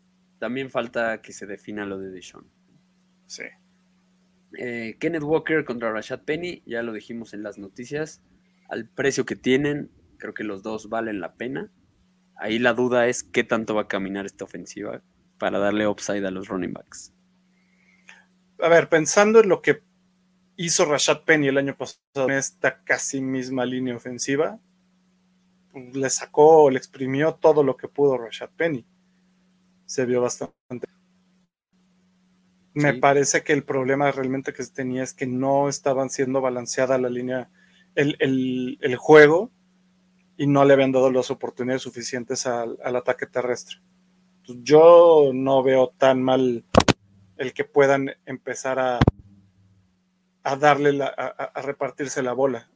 [0.40, 2.46] También falta que se defina lo de Deshaun.
[3.26, 3.44] Sí.
[4.56, 8.22] Eh, Kenneth Walker contra Rashad Penny, ya lo dijimos en las noticias.
[8.68, 11.70] Al precio que tienen, creo que los dos valen la pena.
[12.36, 15.02] Ahí la duda es qué tanto va a caminar esta ofensiva
[15.38, 17.12] para darle upside a los running backs.
[18.60, 19.82] A ver, pensando en lo que
[20.56, 24.58] hizo Rashad Penny el año pasado en esta casi misma línea ofensiva,
[25.72, 28.84] pues, le sacó, le exprimió todo lo que pudo Rashad Penny.
[29.86, 30.86] Se vio bastante.
[32.78, 32.98] Me Sí.
[33.00, 37.08] parece que el problema realmente que se tenía es que no estaban siendo balanceada la
[37.08, 37.50] línea,
[37.94, 39.50] el, el- el juego,
[40.36, 43.78] y no le habían dado las oportunidades suficientes al, al ataque terrestre.
[44.46, 46.64] Pues yo no veo tan mal
[47.36, 49.00] el que puedan empezar a,
[50.44, 52.70] a darle la, a, a- repartirse la bola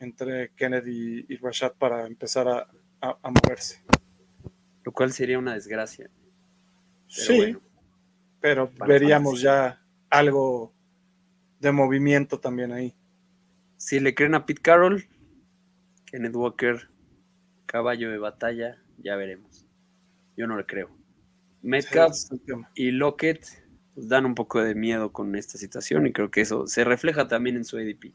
[0.00, 2.68] entre Kennedy y Rashad para empezar a,
[3.00, 3.82] a- a moverse.
[4.84, 6.10] Lo cual sería una desgracia.
[7.08, 7.60] Pero sí, bueno,
[8.42, 9.80] pero veríamos ya
[10.10, 10.74] algo
[11.60, 12.94] de movimiento también ahí.
[13.78, 15.06] si le creen a Pete Carroll,
[16.04, 16.90] Kenneth Walker,
[17.66, 19.64] caballo de batalla, ya veremos.
[20.36, 20.90] Yo no le creo.
[21.62, 22.16] Metcalf
[22.74, 23.46] y Lockett
[23.94, 27.28] pues, dan un poco de miedo con esta situación y creo que eso se refleja
[27.28, 28.12] también en su ADP.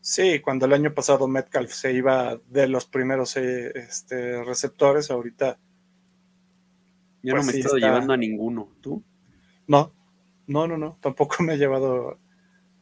[0.00, 5.58] Sí, cuando el año pasado Metcalf se iba de los primeros eh, este, receptores, ahorita
[7.22, 8.68] Yo Pues no me sí he estado está- llevando a ninguno.
[8.80, 9.02] ¿Tú?
[9.66, 9.92] no,
[10.46, 12.18] no, no, no, tampoco me he llevado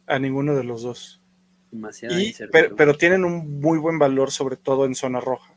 [0.06, 1.20] a ninguno de los dos.
[1.72, 2.48] Y, incertidumbre.
[2.52, 5.52] pero, pero tienen un muy buen valor, sobre todo en zona roja.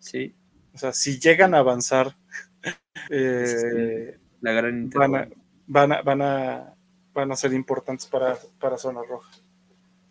[0.00, 0.34] Sí,
[0.74, 2.16] O sea, si llegan a avanzar,
[3.10, 5.28] eh, la gran van, a,
[5.66, 6.74] van, a, van, a,
[7.14, 9.30] van a ser importantes para, para zona roja.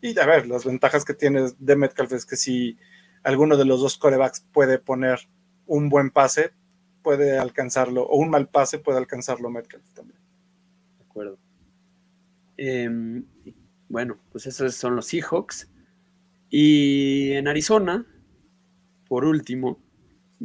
[0.01, 2.77] Y a ver, las ventajas que tiene de Metcalf es que si
[3.23, 5.19] alguno de los dos corebacks puede poner
[5.65, 6.51] un buen pase,
[7.07, 10.19] puede alcanzarlo, o un mal pase puede alcanzarlo Metcalf también.
[10.97, 11.39] De acuerdo.
[12.57, 13.23] Em,
[13.87, 15.71] bueno, pues esos son los Seahawks.
[16.49, 18.05] Y en Arizona,
[19.07, 19.81] por último,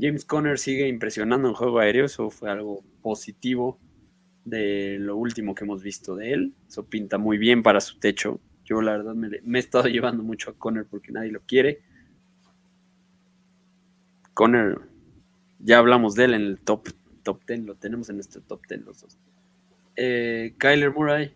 [0.00, 2.04] James Conner sigue impresionando en juego aéreo.
[2.04, 3.80] Eso fue algo positivo
[4.44, 6.54] de lo último que hemos visto de él.
[6.68, 8.38] Eso pinta muy bien para su techo.
[8.64, 11.82] Yo la verdad me, me he estado llevando mucho a Conner porque nadie lo quiere.
[14.32, 14.91] Conner,
[15.62, 16.88] ya hablamos de él en el top,
[17.22, 19.18] top 10, lo tenemos en nuestro top 10 los dos.
[19.96, 21.34] Eh, Kyler Murray,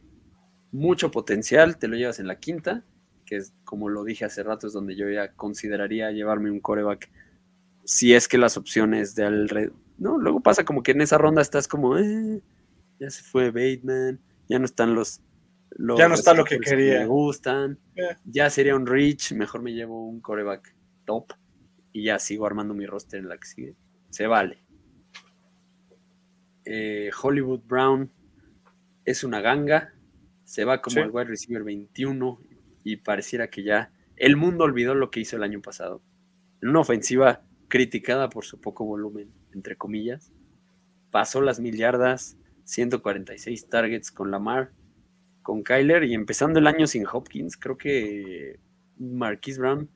[0.72, 2.84] mucho potencial, te lo llevas en la quinta,
[3.24, 7.10] que es como lo dije hace rato, es donde yo ya consideraría llevarme un coreback
[7.84, 9.74] si es que las opciones de alrededor.
[9.98, 12.42] No, luego pasa como que en esa ronda estás como, eh,
[12.98, 15.20] ya se fue Bateman, ya no están los.
[15.70, 17.00] los Ya no está lo que quería.
[17.00, 18.16] Me gustan, Eh.
[18.24, 20.74] ya sería un reach, mejor me llevo un coreback
[21.04, 21.32] top
[21.92, 23.76] y ya sigo armando mi roster en la que sigue.
[24.16, 24.56] Se vale.
[26.64, 28.10] Eh, Hollywood Brown
[29.04, 29.92] es una ganga,
[30.42, 31.00] se va como Sí.
[31.00, 32.40] el wide receiver 21
[32.82, 36.00] y pareciera que ya el mundo olvidó lo que hizo el año pasado.
[36.62, 40.32] En una ofensiva criticada por su poco volumen, entre comillas,
[41.10, 44.72] pasó las mil yardas, 146 targets con Lamar,
[45.42, 48.60] con Kyler y empezando el año sin Hopkins, creo que
[48.96, 49.90] Marquise Brown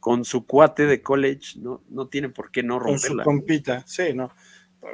[0.00, 3.24] con su cuate de college no, no tiene por qué no Con su romperla.
[3.24, 4.30] compita, sí, no.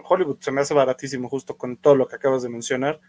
[0.04, 3.00] Hollywood se me hace baratísimo justo con todo lo que acabas de mencionar.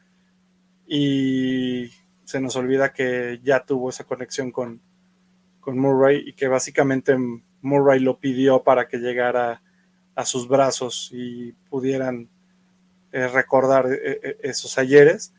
[0.87, 1.91] Y
[2.25, 4.81] se nos olvida que ya tuvo esa conexión con,
[5.59, 7.15] con Murray y que básicamente
[7.61, 9.61] Murray lo pidió para que llegara
[10.15, 12.29] a sus brazos y pudieran
[13.11, 15.33] eh, recordar eh, eh, esos ayeres.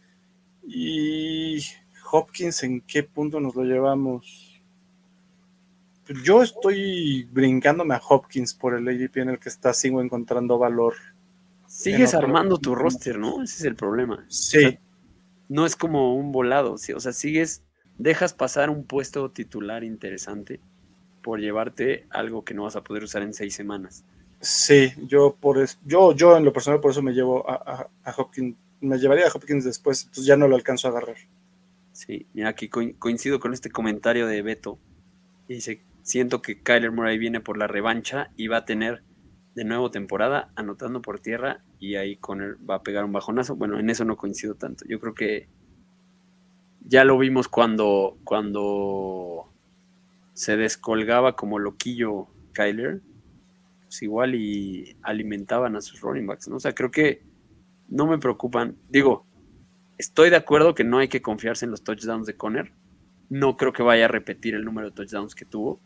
[0.67, 1.63] Y
[2.11, 4.52] Hopkins, ¿en qué punto nos lo llevamos?
[6.25, 10.95] Yo estoy brincándome a Hopkins por el ADP en el que está, sigo encontrando valor.
[11.67, 13.43] Sigues en armando tu roster, ¿no?
[13.43, 14.25] Ese es el problema.
[14.29, 14.79] Sí,
[15.49, 16.93] No es como un volado, ¿sí?
[16.93, 17.63] o sea, sigues,
[17.99, 20.61] dejas pasar un puesto titular interesante
[21.23, 24.05] por llevarte algo que no vas a poder usar en seis semanas.
[24.41, 27.89] sí, yo por es- yo, yo en lo personal por eso me llevo a, a-
[28.11, 31.17] a Hopkins, me llevaría a Hopkins después, entonces ya no lo alcanzo a agarrar.
[31.93, 34.79] Sí, mira, aquí coin- coincido con este comentario de Beto.
[35.47, 39.03] Dice, siento que Kyler Murray viene por la revancha y va a tener
[39.55, 43.57] de nuevo temporada anotando por tierra y ahí Conner va a pegar un bajonazo.
[43.57, 44.85] Bueno, en eso no coincido tanto.
[44.89, 45.49] Yo creo que
[46.85, 49.49] ya lo vimos cuando, cuando
[50.35, 53.01] se descolgaba como loquillo Kyler,
[53.85, 56.57] pues igual y alimentaban a sus running backs, ¿no?
[56.57, 57.23] O sea, creo que
[57.89, 58.77] no me preocupan.
[58.89, 59.27] Digo,
[59.99, 62.73] estoy de acuerdo que no hay que confiarse en los touchdowns de Conner.
[63.29, 65.81] No creo que vaya a repetir el número de touchdowns que tuvo.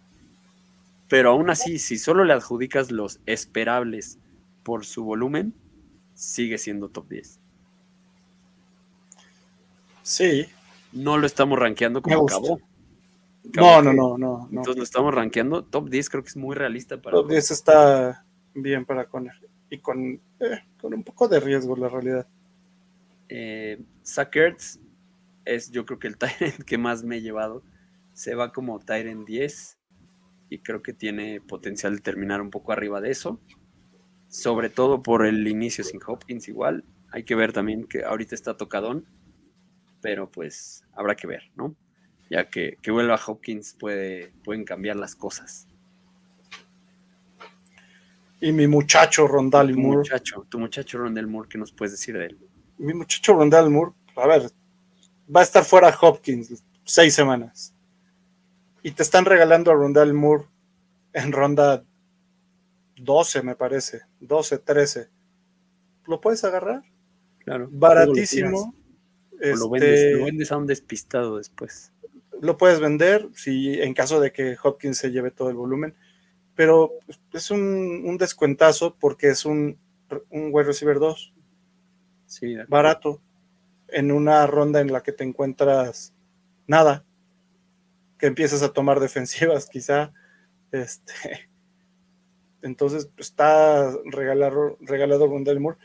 [1.08, 4.18] Pero aún así, si solo le adjudicas los esperables
[4.62, 5.54] por su volumen,
[6.14, 7.40] sigue siendo top 10.
[10.02, 10.46] Sí.
[10.92, 12.60] No lo estamos rankeando como acabó.
[13.54, 15.62] No, no, no, no, Entonces lo estamos rankeando.
[15.62, 17.16] Top 10 creo que es muy realista para.
[17.16, 19.34] Top 10 está bien para Conner.
[19.70, 22.26] Y con, eh, con un poco de riesgo, la realidad.
[23.28, 24.80] Eh, Sackerts
[25.44, 27.62] es yo creo que el Tyrant que más me he llevado.
[28.12, 29.75] Se va como Tyrant 10
[30.48, 33.40] y creo que tiene potencial de terminar un poco arriba de eso.
[34.28, 36.84] Sobre todo por el inicio sin Hopkins igual.
[37.10, 39.06] Hay que ver también que ahorita está tocadón,
[40.02, 41.74] pero pues habrá que ver, ¿no?
[42.28, 45.68] Ya que, que vuelva Hopkins puede, pueden cambiar las cosas.
[48.40, 49.98] Y mi muchacho Rondal Moore.
[49.98, 52.38] Muchacho, tu muchacho Rondal Moore, ¿qué nos puedes decir de él?
[52.78, 54.50] Mi muchacho Rondal Moore, a ver,
[55.34, 57.75] va a estar fuera Hopkins seis semanas.
[58.86, 60.44] Y te están regalando a Rondal Moore
[61.12, 61.84] en ronda
[62.96, 64.02] 12, me parece.
[64.20, 65.08] 12, 13.
[66.06, 66.84] ¿Lo puedes agarrar?
[67.40, 67.68] Claro.
[67.72, 68.72] Baratísimo.
[69.40, 71.90] lo, vendes, lo, vendes, a un despistado después.
[72.40, 75.96] Lo puedes vender si en caso de que Hopkins se lleve todo el volumen
[76.54, 76.92] pero
[77.32, 79.78] es un, descuentazo porque es un,
[80.30, 81.34] un wide receiver 2.
[82.26, 83.20] Sí, barato.
[83.88, 86.14] En una ronda en la que te encuentras
[86.68, 87.04] nada.
[88.18, 90.12] Que empiezas a tomar defensivas, quizá.
[90.72, 91.50] Este.
[92.62, 95.78] Entonces está regalado, regalado Rondell Moore,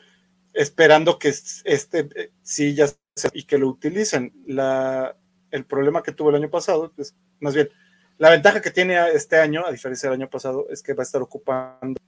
[0.53, 2.87] esperando que este sí ya
[3.33, 4.33] y que lo utilicen.
[4.45, 5.15] La,
[5.51, 7.69] el problema que tuvo el año pasado, pues, más bien,
[8.17, 11.05] la ventaja que tiene este año, a diferencia del año pasado, es que va a
[11.05, 11.99] estar ocupando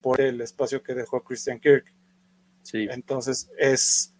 [0.00, 1.92] por el espacio que dejó Christian Kirk.
[2.62, 2.88] Sí.
[2.90, 4.14] Entonces es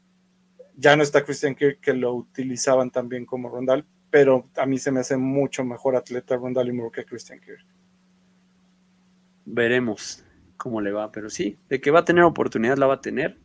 [0.76, 4.90] ya no está Christian Kirk que lo utilizaban también como Rondal, pero a mí se
[4.90, 7.64] me hace mucho mejor atleta Rondal y Moore que Christian Kirk.
[9.44, 10.24] Veremos
[10.56, 13.38] cómo le va, pero sí, de que va a tener oportunidad la va a tener.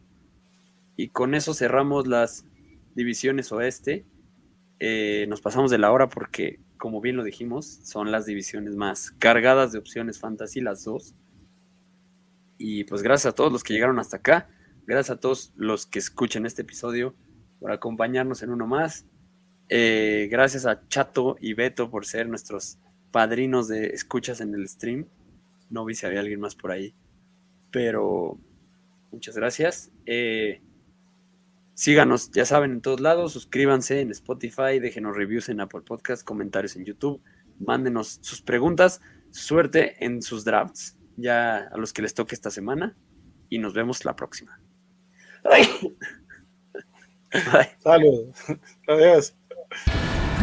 [0.98, 2.46] Y con eso cerramos las
[2.96, 4.06] divisiones oeste.
[4.80, 9.12] Eh, nos pasamos de la hora porque como bien lo dijimos, son las divisiones más
[9.12, 11.16] cargadas de opciones fantasy, las dos.
[12.58, 14.50] Y pues gracias a todos los que llegaron hasta acá,
[14.86, 17.16] gracias a todos los que escuchen este episodio
[17.60, 19.06] por acompañarnos en uno más.
[19.70, 22.78] Eh, gracias a Chato y Beto por ser nuestros
[23.12, 25.08] padrinos de escuchas en el stream.
[25.70, 26.94] No vi si había alguien más por ahí,
[27.72, 28.38] pero
[29.12, 29.92] muchas gracias.
[30.06, 30.62] Eh,
[31.76, 36.78] Síganos, ya saben, en todos lados, suscríbanse en Spotify, déjenos reviews en Apple Podcast, comentarios
[36.78, 37.22] en YouTube,
[37.60, 42.96] mándenos sus preguntas, suerte en sus drafts, ya a los que les toque esta semana,
[43.50, 44.58] y nos vemos la próxima.
[47.84, 48.38] Saludos.
[48.88, 49.36] Adiós.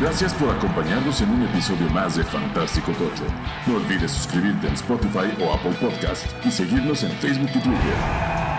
[0.01, 3.24] Gracias por acompañarnos en un episodio más de Fantástico Tocho.
[3.66, 8.51] No olvides suscribirte en Spotify o Apple Podcast y seguirnos en Facebook y Twitter.